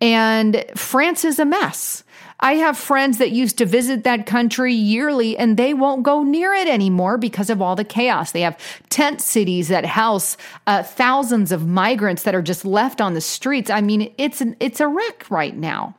And 0.00 0.64
France 0.76 1.24
is 1.24 1.38
a 1.38 1.44
mess. 1.44 2.04
I 2.42 2.54
have 2.54 2.78
friends 2.78 3.18
that 3.18 3.32
used 3.32 3.58
to 3.58 3.66
visit 3.66 4.04
that 4.04 4.24
country 4.24 4.72
yearly 4.72 5.36
and 5.36 5.56
they 5.56 5.74
won't 5.74 6.02
go 6.02 6.22
near 6.22 6.54
it 6.54 6.68
anymore 6.68 7.18
because 7.18 7.50
of 7.50 7.60
all 7.60 7.76
the 7.76 7.84
chaos. 7.84 8.32
They 8.32 8.40
have 8.40 8.58
tent 8.88 9.20
cities 9.20 9.68
that 9.68 9.84
house 9.84 10.38
uh, 10.66 10.82
thousands 10.82 11.52
of 11.52 11.66
migrants 11.66 12.22
that 12.22 12.34
are 12.34 12.42
just 12.42 12.64
left 12.64 13.00
on 13.02 13.12
the 13.12 13.20
streets. 13.20 13.68
I 13.70 13.82
mean, 13.82 14.12
it's 14.16 14.40
an, 14.40 14.56
it's 14.58 14.80
a 14.80 14.88
wreck 14.88 15.30
right 15.30 15.54
now. 15.54 15.94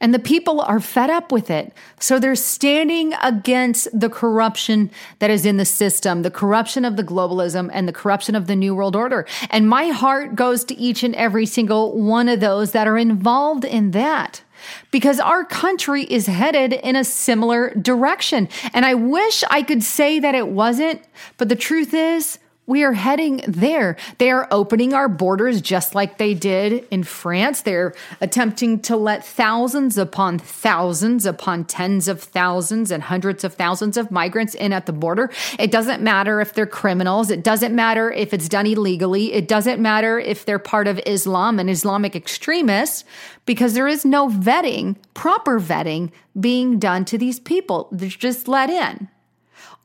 And 0.00 0.14
the 0.14 0.18
people 0.18 0.60
are 0.62 0.80
fed 0.80 1.10
up 1.10 1.30
with 1.30 1.50
it. 1.50 1.72
So 1.98 2.18
they're 2.18 2.34
standing 2.34 3.12
against 3.22 3.88
the 3.98 4.08
corruption 4.08 4.90
that 5.18 5.30
is 5.30 5.44
in 5.44 5.58
the 5.58 5.64
system, 5.64 6.22
the 6.22 6.30
corruption 6.30 6.84
of 6.84 6.96
the 6.96 7.04
globalism 7.04 7.68
and 7.72 7.86
the 7.86 7.92
corruption 7.92 8.34
of 8.34 8.46
the 8.46 8.56
New 8.56 8.74
World 8.74 8.96
Order. 8.96 9.26
And 9.50 9.68
my 9.68 9.88
heart 9.88 10.34
goes 10.34 10.64
to 10.64 10.76
each 10.76 11.02
and 11.02 11.14
every 11.14 11.46
single 11.46 12.00
one 12.00 12.28
of 12.28 12.40
those 12.40 12.72
that 12.72 12.88
are 12.88 12.98
involved 12.98 13.64
in 13.64 13.90
that 13.90 14.42
because 14.90 15.20
our 15.20 15.44
country 15.44 16.04
is 16.04 16.26
headed 16.26 16.72
in 16.72 16.96
a 16.96 17.04
similar 17.04 17.74
direction. 17.74 18.48
And 18.72 18.84
I 18.84 18.94
wish 18.94 19.44
I 19.50 19.62
could 19.62 19.82
say 19.82 20.18
that 20.20 20.34
it 20.34 20.48
wasn't, 20.48 21.02
but 21.36 21.48
the 21.48 21.56
truth 21.56 21.94
is, 21.94 22.38
we 22.70 22.84
are 22.84 22.92
heading 22.92 23.42
there. 23.48 23.96
They 24.18 24.30
are 24.30 24.46
opening 24.52 24.94
our 24.94 25.08
borders 25.08 25.60
just 25.60 25.96
like 25.96 26.18
they 26.18 26.34
did 26.34 26.86
in 26.92 27.02
France. 27.02 27.62
They're 27.62 27.94
attempting 28.20 28.78
to 28.82 28.96
let 28.96 29.26
thousands 29.26 29.98
upon 29.98 30.38
thousands 30.38 31.26
upon 31.26 31.64
tens 31.64 32.06
of 32.06 32.22
thousands 32.22 32.92
and 32.92 33.02
hundreds 33.02 33.42
of 33.42 33.54
thousands 33.54 33.96
of 33.96 34.12
migrants 34.12 34.54
in 34.54 34.72
at 34.72 34.86
the 34.86 34.92
border. 34.92 35.32
It 35.58 35.72
doesn't 35.72 36.00
matter 36.00 36.40
if 36.40 36.54
they're 36.54 36.64
criminals. 36.64 37.28
It 37.28 37.42
doesn't 37.42 37.74
matter 37.74 38.12
if 38.12 38.32
it's 38.32 38.48
done 38.48 38.68
illegally. 38.68 39.32
It 39.32 39.48
doesn't 39.48 39.82
matter 39.82 40.20
if 40.20 40.44
they're 40.44 40.60
part 40.60 40.86
of 40.86 41.00
Islam 41.06 41.58
and 41.58 41.68
Islamic 41.68 42.14
extremists 42.14 43.04
because 43.46 43.74
there 43.74 43.88
is 43.88 44.04
no 44.04 44.28
vetting, 44.28 44.94
proper 45.14 45.58
vetting 45.58 46.12
being 46.38 46.78
done 46.78 47.04
to 47.06 47.18
these 47.18 47.40
people. 47.40 47.88
They're 47.90 48.08
just 48.08 48.46
let 48.46 48.70
in 48.70 49.08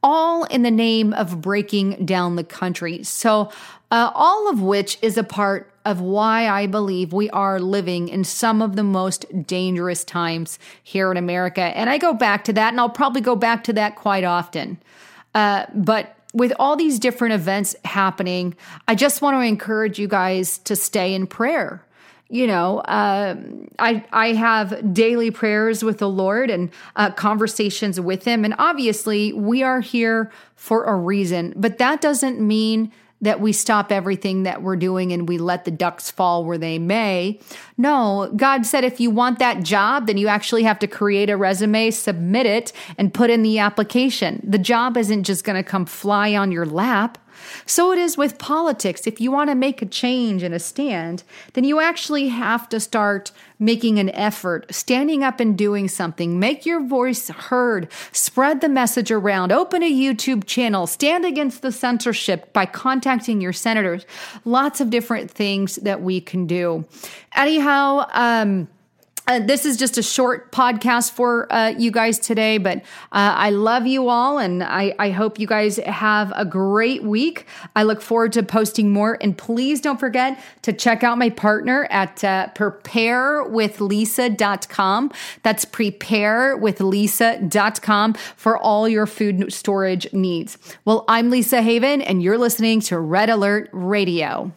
all 0.06 0.44
in 0.44 0.62
the 0.62 0.70
name 0.70 1.14
of 1.14 1.42
breaking 1.42 2.06
down 2.06 2.36
the 2.36 2.44
country. 2.44 3.02
So, 3.04 3.50
uh, 3.90 4.12
all 4.14 4.50
of 4.50 4.62
which 4.62 5.00
is 5.02 5.18
a 5.18 5.24
part 5.24 5.72
of 5.84 6.00
why 6.00 6.48
I 6.48 6.68
believe 6.68 7.12
we 7.12 7.30
are 7.32 7.60
living 7.60 8.10
in 8.10 8.24
some 8.24 8.62
of 8.62 8.76
the 8.76 8.84
most 8.84 9.26
dangerous 9.48 10.04
times 10.04 10.60
here 10.84 11.12
in 11.12 11.18
America. 11.18 11.62
And 11.62 11.90
I 11.90 11.98
go 11.98 12.14
back 12.14 12.44
to 12.46 12.54
that, 12.54 12.70
and 12.70 12.80
I'll 12.80 12.90
probably 12.90 13.22
go 13.22 13.36
back 13.36 13.64
to 13.66 13.74
that 13.74 13.96
quite 13.96 14.24
often. 14.24 14.78
Uh, 15.34 15.66
but 15.74 16.16
with 16.34 16.54
all 16.60 16.76
these 16.76 17.00
different 17.00 17.34
events 17.34 17.76
happening, 17.86 18.56
I 18.88 18.96
just 18.96 19.22
want 19.22 19.36
to 19.36 19.42
encourage 19.42 19.98
you 19.98 20.08
guys 20.08 20.60
to 20.60 20.76
stay 20.76 21.14
in 21.14 21.26
prayer 21.26 21.85
you 22.36 22.48
know, 22.48 22.80
uh, 22.80 23.36
I 23.80 24.04
I 24.12 24.34
have 24.34 24.94
daily 24.94 25.32
prayers 25.32 25.84
with 25.84 26.00
the 26.00 26.10
Lord 26.10 26.50
and 26.50 26.70
uh, 26.98 27.12
conversations 27.12 28.00
with 28.00 28.26
Him, 28.26 28.44
and 28.44 28.54
obviously 28.60 29.32
we 29.32 29.64
are 29.64 29.80
here 29.80 30.32
for 30.56 30.84
a 30.84 30.96
reason. 30.96 31.54
But 31.56 31.78
that 31.78 32.02
doesn't 32.02 32.42
mean 32.42 32.92
that 33.22 33.40
we 33.40 33.54
stop 33.54 33.92
everything 33.92 34.44
that 34.44 34.62
we're 34.62 34.76
doing 34.76 35.14
and 35.14 35.28
we 35.28 35.38
let 35.38 35.64
the 35.64 35.72
ducks 35.72 36.12
fall 36.12 36.44
where 36.44 36.58
they 36.58 36.78
may. 36.78 37.40
No, 37.78 38.32
God 38.36 38.66
said 38.66 38.84
if 38.84 39.00
you 39.00 39.10
want 39.10 39.40
that 39.40 39.64
job, 39.64 40.08
then 40.08 40.18
you 40.18 40.28
actually 40.28 40.64
have 40.64 40.78
to 40.80 40.88
create 40.88 41.30
a 41.30 41.38
resume, 41.38 41.90
submit 41.92 42.46
it, 42.46 42.74
and 42.98 43.14
put 43.14 43.30
in 43.30 43.42
the 43.42 43.60
application. 43.60 44.42
The 44.44 44.58
job 44.58 44.98
isn't 44.98 45.24
just 45.24 45.46
going 45.46 45.56
to 45.56 45.64
come 45.64 45.86
fly 45.86 46.36
on 46.36 46.52
your 46.52 46.66
lap. 46.66 47.18
So 47.66 47.92
it 47.92 47.98
is 47.98 48.18
with 48.18 48.38
politics. 48.38 49.08
If 49.08 49.20
you 49.22 49.32
want 49.32 49.50
to 49.50 49.56
make 49.56 49.82
a 49.82 49.86
change 49.86 50.44
and 50.44 50.54
a 50.54 50.60
stand, 50.60 51.24
then 51.54 51.64
you 51.64 51.80
actually 51.80 52.30
have 52.30 52.70
to 52.70 52.80
start 52.80 53.32
making 53.60 54.00
an 54.00 54.10
effort, 54.10 54.74
standing 54.74 55.24
up 55.24 55.40
and 55.40 55.58
doing 55.58 55.88
something. 55.88 56.40
Make 56.40 56.66
your 56.66 56.86
voice 56.86 57.30
heard, 57.30 57.90
spread 58.12 58.62
the 58.62 58.70
message 58.70 59.12
around, 59.12 59.52
open 59.52 59.82
a 59.82 59.92
YouTube 59.92 60.46
channel, 60.46 60.88
stand 60.88 61.26
against 61.26 61.62
the 61.62 61.72
censorship 61.72 62.52
by 62.54 62.66
contacting 62.66 63.42
your 63.42 63.54
senators. 63.54 64.06
Lots 64.44 64.82
of 64.82 64.90
different 64.90 65.32
things 65.32 65.78
that 65.78 66.02
we 66.02 66.20
can 66.20 66.48
do. 66.48 66.86
Anyhow, 67.36 68.08
um, 68.14 68.68
uh, 69.28 69.40
this 69.40 69.66
is 69.66 69.78
just 69.78 69.98
a 69.98 70.04
short 70.04 70.52
podcast 70.52 71.10
for 71.12 71.52
uh, 71.52 71.70
you 71.70 71.90
guys 71.90 72.20
today, 72.20 72.60
but 72.60 72.80
uh, 72.80 73.34
I 73.36 73.50
love 73.50 73.88
you 73.88 74.10
all 74.10 74.38
and 74.38 74.64
I, 74.64 74.94
I, 75.00 75.10
hope 75.10 75.40
you 75.40 75.48
guys 75.48 75.78
have 75.78 76.32
a 76.36 76.46
great 76.46 77.02
week. 77.04 77.48
I 77.76 77.82
look 77.84 78.02
forward 78.02 78.34
to 78.34 78.44
posting 78.44 78.92
more. 78.92 79.18
And 79.22 79.36
please 79.38 79.80
don't 79.82 80.00
forget 80.00 80.40
to 80.62 80.72
check 80.74 81.04
out 81.04 81.18
my 81.18 81.32
partner 81.32 81.88
at 81.90 82.24
uh, 82.24 82.50
preparewithlisa.com. 82.56 85.12
That's 85.44 85.66
preparewithlisa.com 85.66 88.14
for 88.14 88.58
all 88.58 88.88
your 88.88 89.08
food 89.08 89.52
storage 89.52 90.14
needs. 90.14 90.60
Well, 90.84 91.06
I'm 91.08 91.32
Lisa 91.32 91.62
Haven, 91.62 92.02
and 92.02 92.22
you're 92.22 92.38
listening 92.38 92.82
to 92.82 93.00
Red 93.00 93.30
Alert 93.30 93.70
Radio. 93.72 94.52